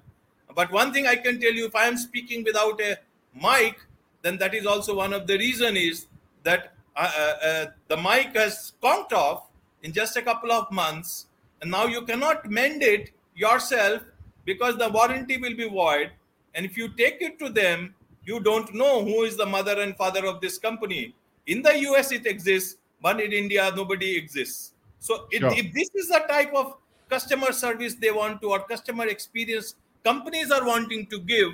But 0.54 0.72
one 0.72 0.92
thing 0.92 1.06
I 1.06 1.14
can 1.14 1.40
tell 1.40 1.52
you 1.52 1.66
if 1.66 1.76
I 1.76 1.84
am 1.84 1.96
speaking 1.96 2.42
without 2.42 2.80
a 2.80 2.98
mic, 3.34 3.78
then 4.22 4.36
that 4.38 4.54
is 4.54 4.66
also 4.66 4.96
one 4.96 5.12
of 5.12 5.26
the 5.26 5.38
reason 5.38 5.76
is 5.76 6.06
that 6.42 6.72
uh, 6.96 7.12
uh, 7.16 7.46
uh, 7.46 7.66
the 7.88 7.96
mic 7.96 8.34
has 8.34 8.72
conked 8.82 9.12
off 9.12 9.46
in 9.82 9.92
just 9.92 10.16
a 10.16 10.22
couple 10.22 10.50
of 10.50 10.70
months 10.72 11.26
and 11.62 11.70
now 11.70 11.86
you 11.86 12.02
cannot 12.02 12.50
mend 12.50 12.82
it 12.82 13.10
yourself 13.34 14.02
because 14.44 14.76
the 14.76 14.88
warranty 14.88 15.36
will 15.36 15.56
be 15.56 15.68
void 15.68 16.10
and 16.54 16.66
if 16.66 16.76
you 16.76 16.88
take 16.88 17.18
it 17.20 17.38
to 17.38 17.48
them 17.48 17.94
you 18.24 18.40
don't 18.40 18.74
know 18.74 19.04
who 19.04 19.22
is 19.22 19.36
the 19.36 19.46
mother 19.46 19.80
and 19.80 19.96
father 19.96 20.26
of 20.26 20.40
this 20.40 20.58
company 20.58 21.14
in 21.46 21.62
the 21.62 21.70
us 21.70 22.12
it 22.12 22.26
exists 22.26 22.76
but 23.02 23.20
in 23.20 23.32
india 23.32 23.72
nobody 23.76 24.16
exists. 24.16 24.72
So 24.98 25.26
it, 25.30 25.40
sure. 25.40 25.52
if 25.54 25.72
this 25.72 25.88
is 25.94 26.08
the 26.08 26.22
type 26.28 26.52
of 26.54 26.74
customer 27.08 27.52
service 27.52 27.94
they 27.94 28.10
want 28.10 28.40
to 28.42 28.50
or 28.50 28.60
customer 28.60 29.06
experience 29.06 29.74
companies 30.04 30.50
are 30.50 30.64
wanting 30.64 31.06
to 31.06 31.20
give 31.20 31.52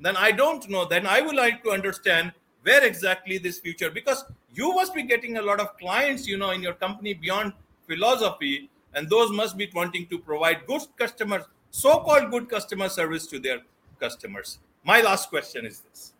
then 0.00 0.16
i 0.16 0.30
don't 0.30 0.68
know. 0.68 0.84
Then 0.84 1.06
i 1.06 1.20
would 1.20 1.36
like 1.36 1.62
to 1.64 1.70
understand 1.70 2.32
where 2.62 2.84
exactly 2.84 3.38
this 3.38 3.58
future 3.58 3.90
because 3.90 4.24
you 4.54 4.74
must 4.74 4.94
be 4.94 5.02
getting 5.02 5.36
a 5.36 5.42
lot 5.42 5.60
of 5.60 5.76
clients 5.78 6.26
you 6.26 6.38
know 6.38 6.50
in 6.50 6.62
your 6.62 6.74
company 6.74 7.14
beyond 7.14 7.52
philosophy 7.86 8.70
and 8.94 9.10
those 9.10 9.30
must 9.32 9.56
be 9.56 9.70
wanting 9.74 10.06
to 10.06 10.18
provide 10.18 10.66
good 10.66 10.82
customers 10.96 11.42
so-called 11.70 12.30
good 12.30 12.48
customer 12.48 12.88
service 12.88 13.26
to 13.26 13.40
their 13.40 13.58
customers. 13.98 14.58
My 14.84 15.00
last 15.00 15.28
question 15.28 15.66
is 15.66 15.80
this. 15.80 16.12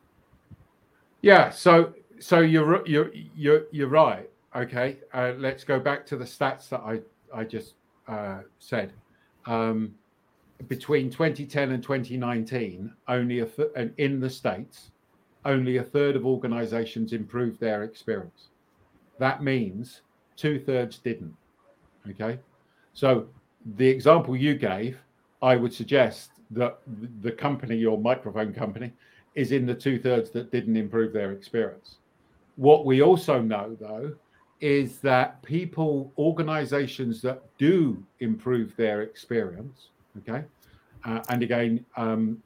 Yeah 1.22 1.50
so 1.50 1.94
so 2.18 2.40
you're 2.40 2.86
you're 2.86 3.10
you're, 3.36 3.62
you're 3.70 3.88
right 3.88 4.28
okay 4.54 4.98
uh, 5.12 5.32
let's 5.38 5.64
go 5.64 5.78
back 5.80 6.06
to 6.06 6.16
the 6.16 6.24
stats 6.24 6.68
that 6.68 6.80
i 6.80 7.00
i 7.34 7.44
just 7.44 7.74
uh, 8.08 8.40
said 8.58 8.92
um, 9.46 9.94
between 10.68 11.10
2010 11.10 11.72
and 11.72 11.82
2019 11.82 12.92
only 13.08 13.40
a 13.40 13.46
th- 13.46 13.68
in 13.98 14.20
the 14.20 14.30
states 14.30 14.90
only 15.44 15.76
a 15.76 15.82
third 15.82 16.16
of 16.16 16.26
organizations 16.26 17.12
improved 17.12 17.60
their 17.60 17.84
experience. 17.84 18.48
That 19.18 19.42
means 19.42 20.02
two 20.36 20.58
thirds 20.58 20.98
didn't. 20.98 21.34
Okay. 22.10 22.38
So 22.92 23.26
the 23.76 23.86
example 23.86 24.36
you 24.36 24.54
gave, 24.54 24.98
I 25.42 25.56
would 25.56 25.72
suggest 25.72 26.30
that 26.50 26.78
the 27.22 27.32
company, 27.32 27.76
your 27.76 27.98
microphone 27.98 28.52
company, 28.52 28.92
is 29.34 29.52
in 29.52 29.66
the 29.66 29.74
two 29.74 29.98
thirds 29.98 30.30
that 30.30 30.50
didn't 30.50 30.76
improve 30.76 31.12
their 31.12 31.32
experience. 31.32 31.98
What 32.56 32.86
we 32.86 33.02
also 33.02 33.40
know, 33.40 33.76
though, 33.80 34.14
is 34.60 34.98
that 34.98 35.42
people, 35.42 36.12
organizations 36.16 37.20
that 37.22 37.42
do 37.58 38.02
improve 38.20 38.74
their 38.76 39.02
experience, 39.02 39.88
okay, 40.18 40.44
uh, 41.04 41.20
and 41.28 41.42
again, 41.42 41.84
um, 41.96 42.42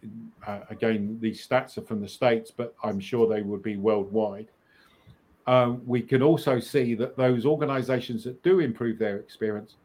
uh, 0.47 0.61
again, 0.71 1.17
these 1.21 1.47
stats 1.47 1.79
are 1.79 1.83
from 1.83 2.01
the 2.01 2.09
states, 2.09 2.51
but 2.51 2.75
I'm 2.83 2.99
sure 2.99 3.29
they 3.29 3.43
would 3.43 3.63
be 3.63 3.77
worldwide. 3.77 4.49
Um, 5.47 5.81
we 5.87 6.03
can 6.03 6.23
also 6.23 6.59
see 6.59 6.95
that 6.97 7.17
those 7.17 7.47
organizations 7.47 8.25
that 8.25 8.43
do 8.43 8.59
improve 8.59 8.99
their 8.99 9.17
experience 9.17 9.77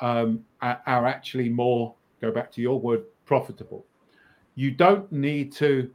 um, 0.00 0.44
are, 0.60 0.80
are 0.86 1.06
actually 1.06 1.48
more, 1.48 1.94
go 2.20 2.32
back 2.32 2.50
to 2.52 2.62
your 2.62 2.80
word, 2.80 3.04
profitable. 3.26 3.84
You 4.54 4.70
don't 4.70 5.10
need 5.12 5.52
to, 5.52 5.90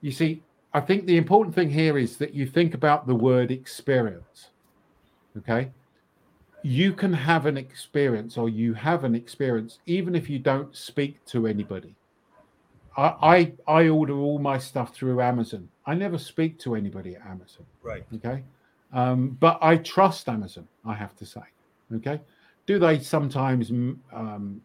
you 0.00 0.12
see, 0.12 0.42
I 0.74 0.80
think 0.80 1.06
the 1.06 1.16
important 1.16 1.54
thing 1.54 1.70
here 1.70 1.98
is 1.98 2.16
that 2.18 2.34
you 2.34 2.46
think 2.46 2.74
about 2.74 3.06
the 3.06 3.14
word 3.14 3.50
experience. 3.50 4.51
Okay. 5.38 5.70
You 6.62 6.92
can 6.92 7.12
have 7.12 7.46
an 7.46 7.56
experience 7.56 8.38
or 8.38 8.48
you 8.48 8.74
have 8.74 9.04
an 9.04 9.14
experience 9.14 9.80
even 9.86 10.14
if 10.14 10.30
you 10.30 10.38
don't 10.38 10.76
speak 10.76 11.24
to 11.26 11.46
anybody. 11.46 11.94
I, 12.96 13.14
I, 13.22 13.52
I 13.66 13.88
order 13.88 14.14
all 14.14 14.38
my 14.38 14.58
stuff 14.58 14.94
through 14.94 15.20
Amazon. 15.20 15.68
I 15.86 15.94
never 15.94 16.18
speak 16.18 16.58
to 16.60 16.74
anybody 16.74 17.16
at 17.16 17.26
Amazon. 17.26 17.66
Right. 17.82 18.04
Okay. 18.14 18.44
Um, 18.92 19.36
but 19.40 19.58
I 19.62 19.78
trust 19.78 20.28
Amazon, 20.28 20.68
I 20.84 20.94
have 20.94 21.16
to 21.16 21.26
say. 21.26 21.40
Okay. 21.96 22.20
Do 22.66 22.78
they 22.78 23.00
sometimes, 23.00 23.70
um, 23.70 24.60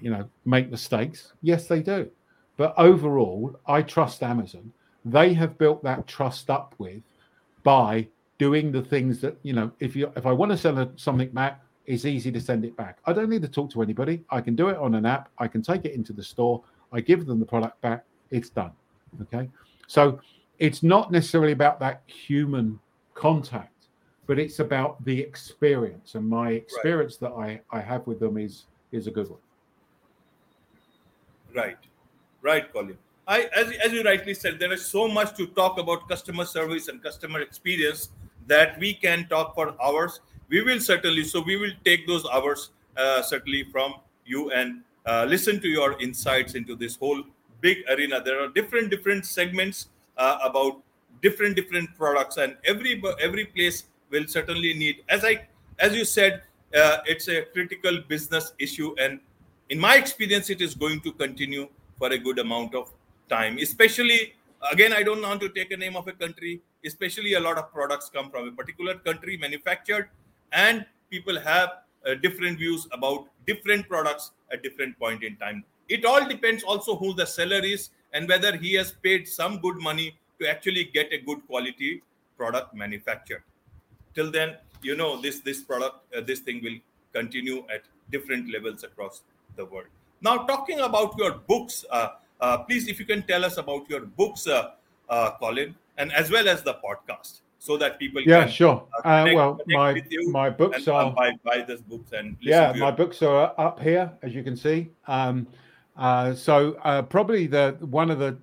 you 0.00 0.10
know, 0.10 0.28
make 0.44 0.70
mistakes? 0.70 1.32
Yes, 1.42 1.66
they 1.66 1.80
do. 1.80 2.08
But 2.56 2.74
overall, 2.78 3.58
I 3.66 3.82
trust 3.82 4.22
Amazon. 4.22 4.72
They 5.04 5.34
have 5.34 5.58
built 5.58 5.82
that 5.82 6.06
trust 6.06 6.48
up 6.48 6.74
with 6.78 7.02
by 7.62 8.08
doing 8.38 8.72
the 8.72 8.82
things 8.82 9.20
that 9.20 9.36
you 9.42 9.52
know. 9.52 9.70
If 9.80 9.96
you 9.96 10.12
if 10.16 10.26
I 10.26 10.32
want 10.32 10.52
to 10.52 10.58
send 10.58 11.00
something 11.00 11.30
back, 11.30 11.62
it's 11.86 12.04
easy 12.04 12.32
to 12.32 12.40
send 12.40 12.64
it 12.64 12.76
back. 12.76 12.98
I 13.06 13.12
don't 13.12 13.28
need 13.28 13.42
to 13.42 13.48
talk 13.48 13.70
to 13.72 13.82
anybody. 13.82 14.24
I 14.30 14.40
can 14.40 14.54
do 14.54 14.68
it 14.68 14.76
on 14.76 14.94
an 14.94 15.06
app. 15.06 15.30
I 15.38 15.48
can 15.48 15.62
take 15.62 15.84
it 15.84 15.94
into 15.94 16.12
the 16.12 16.22
store. 16.22 16.62
I 16.92 17.00
give 17.00 17.26
them 17.26 17.40
the 17.40 17.46
product 17.46 17.80
back. 17.80 18.04
It's 18.30 18.50
done. 18.50 18.72
Okay. 19.22 19.48
So 19.86 20.20
it's 20.58 20.82
not 20.82 21.10
necessarily 21.10 21.52
about 21.52 21.80
that 21.80 22.02
human 22.06 22.78
contact 23.14 23.72
but 24.26 24.38
it's 24.38 24.60
about 24.60 25.04
the 25.04 25.20
experience 25.20 26.14
and 26.14 26.28
my 26.28 26.50
experience 26.52 27.18
right. 27.20 27.60
that 27.60 27.70
I, 27.72 27.78
I 27.78 27.80
have 27.80 28.06
with 28.06 28.20
them 28.20 28.38
is 28.38 28.64
is 28.90 29.06
a 29.06 29.10
good 29.10 29.28
one 29.28 29.40
right 31.54 31.76
right 32.40 32.72
colin 32.72 32.96
I, 33.26 33.42
as, 33.54 33.70
as 33.84 33.92
you 33.92 34.02
rightly 34.02 34.34
said 34.34 34.58
there 34.58 34.72
is 34.72 34.84
so 34.84 35.06
much 35.06 35.36
to 35.36 35.46
talk 35.46 35.78
about 35.78 36.08
customer 36.08 36.44
service 36.44 36.88
and 36.88 37.02
customer 37.02 37.40
experience 37.40 38.08
that 38.46 38.78
we 38.78 38.94
can 38.94 39.26
talk 39.28 39.54
for 39.54 39.74
hours. 39.82 40.20
We 40.48 40.62
will 40.62 40.80
certainly 40.80 41.24
so 41.24 41.40
we 41.40 41.56
will 41.56 41.72
take 41.84 42.06
those 42.06 42.26
hours 42.26 42.70
uh, 42.96 43.22
certainly 43.22 43.64
from 43.64 43.94
you 44.26 44.50
and 44.50 44.82
uh, 45.06 45.26
listen 45.28 45.60
to 45.60 45.68
your 45.68 46.00
insights 46.00 46.54
into 46.54 46.76
this 46.76 46.96
whole 46.96 47.22
big 47.60 47.78
arena. 47.88 48.22
There 48.22 48.40
are 48.42 48.48
different 48.48 48.90
different 48.90 49.26
segments 49.26 49.88
uh, 50.16 50.38
about 50.42 50.82
different 51.22 51.56
different 51.56 51.96
products 51.96 52.36
and 52.36 52.56
every 52.64 53.02
every 53.20 53.46
place 53.46 53.84
will 54.10 54.26
certainly 54.26 54.74
need 54.74 55.02
as 55.08 55.24
i 55.24 55.34
as 55.78 55.94
you 55.96 56.04
said 56.04 56.42
uh, 56.74 56.98
it's 57.06 57.28
a 57.28 57.42
critical 57.54 57.98
business 58.08 58.52
issue 58.58 58.94
and 58.98 59.20
in 59.70 59.78
my 59.78 59.96
experience 59.96 60.50
it 60.50 60.60
is 60.60 60.74
going 60.74 61.00
to 61.00 61.12
continue 61.12 61.68
for 61.98 62.08
a 62.08 62.18
good 62.18 62.38
amount 62.38 62.74
of 62.74 62.90
time 63.28 63.56
especially 63.58 64.34
again 64.70 64.92
i 64.92 65.02
don't 65.02 65.22
want 65.22 65.40
to 65.40 65.48
take 65.48 65.72
a 65.72 65.76
name 65.76 65.96
of 65.96 66.06
a 66.06 66.12
country 66.12 66.60
especially 66.84 67.34
a 67.34 67.40
lot 67.40 67.58
of 67.58 67.72
products 67.72 68.08
come 68.08 68.30
from 68.30 68.48
a 68.48 68.52
particular 68.52 68.94
country 68.94 69.36
manufactured 69.36 70.08
and 70.52 70.86
people 71.10 71.38
have 71.40 71.70
uh, 72.06 72.14
different 72.14 72.58
views 72.58 72.86
about 72.92 73.26
different 73.46 73.88
products 73.88 74.32
at 74.52 74.62
different 74.62 74.98
point 74.98 75.22
in 75.22 75.36
time. 75.36 75.64
It 75.88 76.04
all 76.04 76.26
depends 76.26 76.62
also 76.62 76.96
who 76.96 77.14
the 77.14 77.26
seller 77.26 77.62
is 77.62 77.90
and 78.12 78.28
whether 78.28 78.56
he 78.56 78.74
has 78.74 78.92
paid 79.02 79.28
some 79.28 79.58
good 79.58 79.76
money 79.76 80.16
to 80.40 80.48
actually 80.48 80.84
get 80.84 81.12
a 81.12 81.18
good 81.18 81.46
quality 81.46 82.02
product 82.36 82.74
manufactured. 82.74 83.42
Till 84.14 84.30
then 84.30 84.56
you 84.82 84.96
know 84.96 85.20
this 85.20 85.40
this 85.40 85.62
product 85.62 85.96
uh, 86.16 86.20
this 86.20 86.40
thing 86.40 86.62
will 86.62 86.78
continue 87.12 87.64
at 87.72 87.82
different 88.10 88.50
levels 88.52 88.84
across 88.84 89.22
the 89.56 89.64
world. 89.64 89.86
Now 90.20 90.38
talking 90.46 90.80
about 90.80 91.16
your 91.18 91.32
books 91.32 91.84
uh, 91.90 92.08
uh, 92.42 92.58
please 92.58 92.88
if 92.88 92.98
you 92.98 93.06
can 93.06 93.22
tell 93.22 93.44
us 93.44 93.56
about 93.56 93.88
your 93.88 94.00
books 94.00 94.46
uh, 94.46 94.70
uh, 95.08 95.30
colin 95.38 95.74
and 95.96 96.12
as 96.12 96.30
well 96.30 96.48
as 96.48 96.62
the 96.62 96.74
podcast 96.84 97.40
so 97.58 97.76
that 97.76 97.98
people 97.98 98.20
yeah 98.22 98.44
can, 98.44 98.52
sure. 98.52 98.86
Uh, 99.04 99.24
connect, 99.24 99.36
well 99.36 99.60
my 99.68 100.02
my 100.26 100.50
books 100.50 100.88
are 100.88 101.12
buy, 101.12 101.32
buy 101.44 101.64
this 101.66 101.80
books 101.80 102.12
and 102.12 102.36
yeah 102.40 102.72
my 102.76 102.90
books 102.90 103.22
are 103.22 103.54
up 103.56 103.80
here 103.80 104.12
as 104.22 104.34
you 104.34 104.42
can 104.42 104.56
see. 104.56 104.90
Um, 105.06 105.46
so 106.34 106.72
probably 107.08 107.46
the 107.46 107.76
one 107.80 108.10
of 108.10 108.18
the 108.18 108.36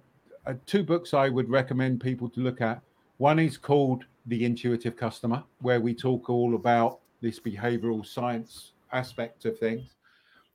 two 0.66 0.84
books 0.84 1.14
i 1.14 1.30
would 1.30 1.50
recommend 1.50 2.02
people 2.02 2.30
to 2.30 2.39
look 2.39 2.62
at. 2.62 2.82
One 3.18 3.38
is 3.39 3.58
called 3.58 4.06
the 4.28 4.45
intuitive 4.45 4.95
customer, 4.95 5.43
where 5.62 5.82
we 5.82 5.93
talk 5.93 6.30
all 6.30 6.56
about 6.56 7.00
this 7.22 7.39
behavioral 7.39 8.06
science 8.06 8.72
aspect 8.93 9.45
of 9.45 9.60
things. 9.60 9.95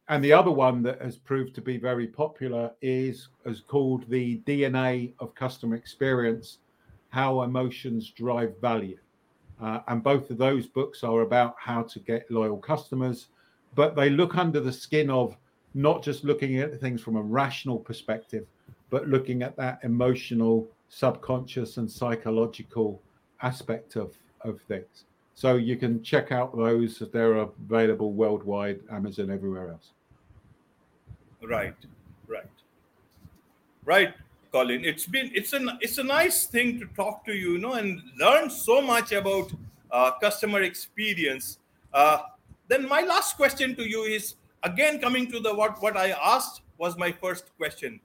And 0.09 0.23
the 0.23 0.35
other 0.35 0.51
one 0.51 0.83
that 0.83 1.01
has 1.01 1.17
proved 1.17 1.55
to 1.55 1.63
be 1.63 1.79
very 1.79 2.07
popular 2.07 2.71
is, 2.83 3.29
is 3.47 3.61
called 3.61 4.09
the 4.09 4.41
DNA 4.47 5.15
of 5.19 5.35
customer 5.35 5.77
experience 5.77 6.59
How 7.09 7.43
Emotions 7.43 8.11
Drive 8.11 8.55
Value. 8.61 8.99
Uh, 9.63 9.81
and 9.89 10.03
both 10.03 10.29
of 10.31 10.37
those 10.37 10.67
books 10.67 11.03
are 11.05 11.23
about 11.23 11.55
how 11.59 11.83
to 11.85 12.01
get 12.01 12.31
loyal 12.31 12.59
customers, 12.59 13.29
but 13.75 13.97
they 13.97 14.11
look 14.11 14.37
under 14.37 14.61
the 14.61 14.73
skin 14.73 15.09
of 15.09 15.37
not 15.73 16.03
just 16.03 16.23
looking 16.23 16.59
at 16.59 16.79
things 16.81 17.01
from 17.01 17.17
a 17.17 17.23
rational 17.23 17.79
perspective, 17.79 18.47
but 18.91 19.09
looking 19.09 19.43
at 19.43 19.57
that 19.57 19.81
emotional, 19.83 20.69
subconscious, 20.89 21.79
and 21.79 21.91
psychological 21.91 23.01
aspect 23.43 23.97
of 23.97 24.15
of 24.43 24.61
things. 24.69 25.05
So 25.35 25.57
you 25.57 25.77
can 25.77 26.03
check 26.03 26.31
out 26.31 26.57
those; 26.57 27.03
they're 27.13 27.35
available 27.35 28.13
worldwide, 28.13 28.81
Amazon, 28.91 29.31
everywhere 29.31 29.71
else. 29.71 29.94
Right, 31.47 31.75
right, 32.27 32.47
right, 33.85 34.15
Colin. 34.51 34.85
It's 34.85 35.07
been 35.07 35.31
it's 35.35 35.53
a 35.53 35.61
it's 35.81 35.99
a 35.99 36.03
nice 36.03 36.47
thing 36.47 36.81
to 36.81 36.87
talk 36.97 37.25
to 37.27 37.35
you, 37.35 37.53
you 37.53 37.59
know, 37.59 37.75
and 37.75 38.01
learn 38.19 38.49
so 38.49 38.81
much 38.81 39.13
about 39.13 39.53
uh, 39.91 40.13
customer 40.13 40.63
experience. 40.63 41.59
Uh, 41.93 42.19
then 42.69 42.89
my 42.89 43.03
last 43.03 43.37
question 43.37 43.77
to 43.77 43.89
you 43.89 44.05
is 44.05 44.37
again 44.63 45.01
coming 45.01 45.31
to 45.31 45.41
the 45.41 45.55
what 45.55 45.81
what 45.83 45.97
I 45.97 46.11
asked 46.11 46.63
was 46.79 46.97
my 46.97 47.13
first 47.13 47.51
question 47.59 48.01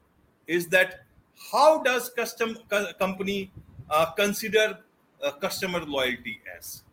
is 0.47 0.67
that 0.67 1.05
how 1.51 1.81
does 1.81 2.09
custom 2.09 2.57
co- 2.69 2.91
company 2.99 3.51
uh, 3.89 4.11
consider 4.11 4.79
uh, 5.23 5.31
customer 5.31 5.79
loyalty 5.85 6.41
as? 6.57 6.83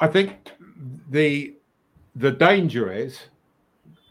I 0.00 0.08
think 0.08 0.50
the 1.10 1.54
the 2.16 2.32
danger 2.32 2.92
is 2.92 3.18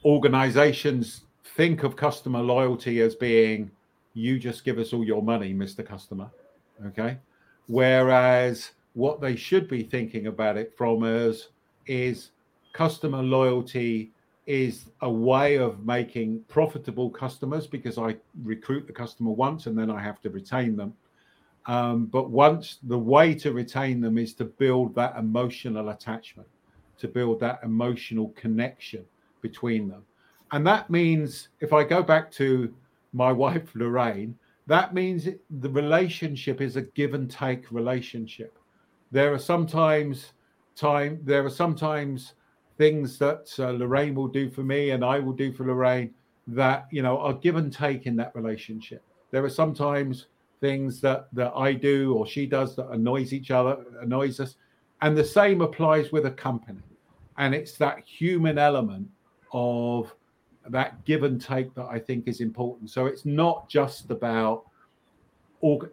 organizations 0.06 1.22
think 1.56 1.84
of 1.84 1.96
customer 1.96 2.40
loyalty 2.40 3.02
as 3.02 3.16
being 3.16 3.72
you 4.14 4.40
just 4.40 4.64
give 4.64 4.80
us 4.80 4.94
all 4.94 5.04
your 5.04 5.22
money, 5.22 5.54
Mr. 5.54 5.86
Customer. 5.86 6.30
Okay. 6.88 7.18
Whereas 7.68 8.72
what 8.94 9.22
they 9.22 9.36
should 9.36 9.68
be 9.68 9.84
thinking 9.84 10.28
about 10.28 10.58
it 10.58 10.74
from 10.76 11.04
us 11.04 11.50
is 11.86 12.32
customer 12.74 13.22
loyalty 13.22 14.12
is 14.48 14.86
a 15.02 15.10
way 15.10 15.58
of 15.58 15.86
making 15.86 16.42
profitable 16.48 17.10
customers 17.10 17.68
because 17.68 17.98
I 17.98 18.16
recruit 18.44 18.88
the 18.88 18.94
customer 18.94 19.32
once 19.32 19.68
and 19.68 19.78
then 19.78 19.92
I 19.92 20.02
have 20.02 20.22
to 20.22 20.30
retain 20.30 20.76
them. 20.76 20.94
Um, 21.66 22.06
but 22.06 22.30
once 22.30 22.78
the 22.84 22.98
way 22.98 23.36
to 23.36 23.52
retain 23.52 24.00
them 24.00 24.18
is 24.18 24.34
to 24.36 24.46
build 24.46 24.96
that 24.96 25.18
emotional 25.18 25.90
attachment, 25.90 26.48
to 27.00 27.08
build 27.08 27.42
that 27.42 27.60
emotional 27.64 28.30
connection 28.38 29.06
between 29.48 29.88
them. 29.88 30.04
And 30.52 30.66
that 30.68 30.90
means, 30.90 31.50
if 31.60 31.72
I 31.74 31.84
go 31.84 32.02
back 32.04 32.32
to 32.34 32.74
my 33.14 33.32
wife, 33.44 33.68
Lorraine, 33.76 34.38
that 34.68 34.94
means 34.94 35.28
the 35.64 35.70
relationship 35.70 36.60
is 36.62 36.76
a 36.76 36.82
give 37.00 37.14
and 37.14 37.32
take 37.32 37.72
relationship. 37.72 38.54
There 39.12 39.34
are 39.34 39.40
sometimes 39.40 40.34
time, 40.76 41.20
there 41.24 41.46
are 41.46 41.50
sometimes 41.64 42.34
things 42.78 43.18
that 43.20 43.44
uh, 43.60 43.72
Lorraine 43.72 44.14
will 44.14 44.28
do 44.28 44.50
for 44.50 44.64
me 44.64 44.92
and 44.92 45.04
I 45.04 45.20
will 45.20 45.34
do 45.34 45.54
for 45.54 45.66
Lorraine 45.66 46.14
that, 46.48 46.88
you 46.92 47.02
know, 47.02 47.18
are 47.20 47.34
give 47.34 47.56
and 47.56 47.72
take 47.72 48.06
in 48.06 48.16
that 48.18 48.36
relationship. 48.36 49.02
There 49.32 49.44
are 49.44 49.50
sometimes 49.50 50.28
things 50.60 51.02
that 51.02 51.28
that 51.34 51.54
I 51.56 51.74
do 51.74 52.16
or 52.16 52.26
she 52.28 52.46
does 52.46 52.76
that 52.76 52.90
annoys 52.90 53.32
each 53.32 53.52
other, 53.52 53.86
annoys 54.02 54.40
us. 54.40 54.56
And 55.02 55.16
the 55.16 55.24
same 55.24 55.62
applies 55.62 56.12
with 56.12 56.26
a 56.26 56.32
company. 56.32 56.84
and 57.38 57.54
it's 57.54 57.78
that 57.78 57.98
human 58.20 58.58
element 58.58 59.08
of 59.52 60.14
that 60.70 61.04
give 61.06 61.24
and 61.24 61.42
take 61.42 61.74
that 61.76 61.88
I 61.90 62.00
think 62.00 62.28
is 62.28 62.42
important. 62.42 62.90
So 62.90 63.06
it's 63.06 63.26
not 63.26 63.70
just 63.70 64.12
about 64.12 64.66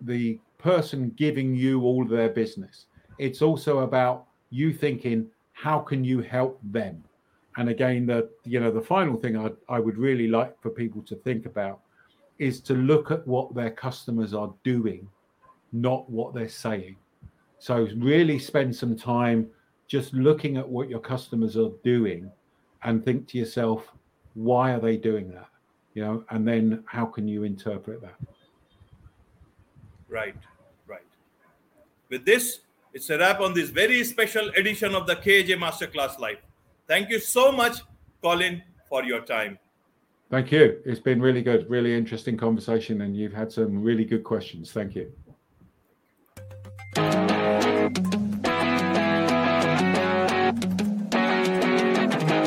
the 0.02 0.38
person 0.58 1.12
giving 1.16 1.54
you 1.54 1.82
all 1.82 2.04
their 2.04 2.28
business. 2.28 2.86
It's 3.18 3.42
also 3.42 3.80
about 3.80 4.26
you 4.50 4.72
thinking, 4.72 5.28
how 5.52 5.78
can 5.78 6.04
you 6.04 6.20
help 6.20 6.58
them? 6.62 7.02
And 7.56 7.68
again, 7.68 8.06
the 8.06 8.30
you 8.44 8.58
know 8.58 8.72
the 8.72 8.80
final 8.80 9.16
thing 9.16 9.36
I, 9.36 9.50
I 9.68 9.78
would 9.78 9.96
really 9.96 10.26
like 10.26 10.60
for 10.60 10.70
people 10.70 11.02
to 11.02 11.14
think 11.16 11.46
about 11.46 11.80
is 12.38 12.60
to 12.60 12.74
look 12.74 13.10
at 13.12 13.24
what 13.26 13.54
their 13.54 13.70
customers 13.70 14.34
are 14.34 14.52
doing, 14.64 15.06
not 15.72 16.10
what 16.10 16.34
they're 16.34 16.48
saying. 16.48 16.96
So 17.60 17.88
really 17.96 18.38
spend 18.38 18.74
some 18.74 18.96
time 18.96 19.48
just 19.86 20.12
looking 20.14 20.56
at 20.56 20.68
what 20.68 20.88
your 20.88 20.98
customers 20.98 21.56
are 21.56 21.70
doing 21.84 22.30
and 22.84 23.04
think 23.04 23.26
to 23.28 23.38
yourself, 23.38 23.90
why 24.34 24.72
are 24.72 24.80
they 24.80 24.96
doing 24.96 25.30
that? 25.32 25.48
You 25.94 26.04
know, 26.04 26.24
and 26.30 26.46
then 26.46 26.84
how 26.86 27.06
can 27.06 27.26
you 27.26 27.44
interpret 27.44 28.00
that? 28.02 28.16
Right, 30.08 30.36
right. 30.86 31.00
With 32.08 32.24
this, 32.24 32.60
it's 32.92 33.10
a 33.10 33.18
wrap 33.18 33.40
on 33.40 33.54
this 33.54 33.70
very 33.70 34.04
special 34.04 34.48
edition 34.50 34.94
of 34.94 35.06
the 35.06 35.16
KAJ 35.16 35.58
Masterclass 35.58 36.18
Live. 36.18 36.38
Thank 36.86 37.10
you 37.10 37.18
so 37.18 37.50
much, 37.50 37.78
Colin, 38.22 38.62
for 38.88 39.02
your 39.04 39.20
time. 39.20 39.58
Thank 40.30 40.52
you. 40.52 40.80
It's 40.84 41.00
been 41.00 41.20
really 41.20 41.42
good, 41.42 41.68
really 41.70 41.96
interesting 41.96 42.36
conversation, 42.36 43.02
and 43.02 43.16
you've 43.16 43.32
had 43.32 43.50
some 43.52 43.82
really 43.82 44.04
good 44.04 44.24
questions. 44.24 44.72
Thank 44.72 44.94
you. 44.94 45.12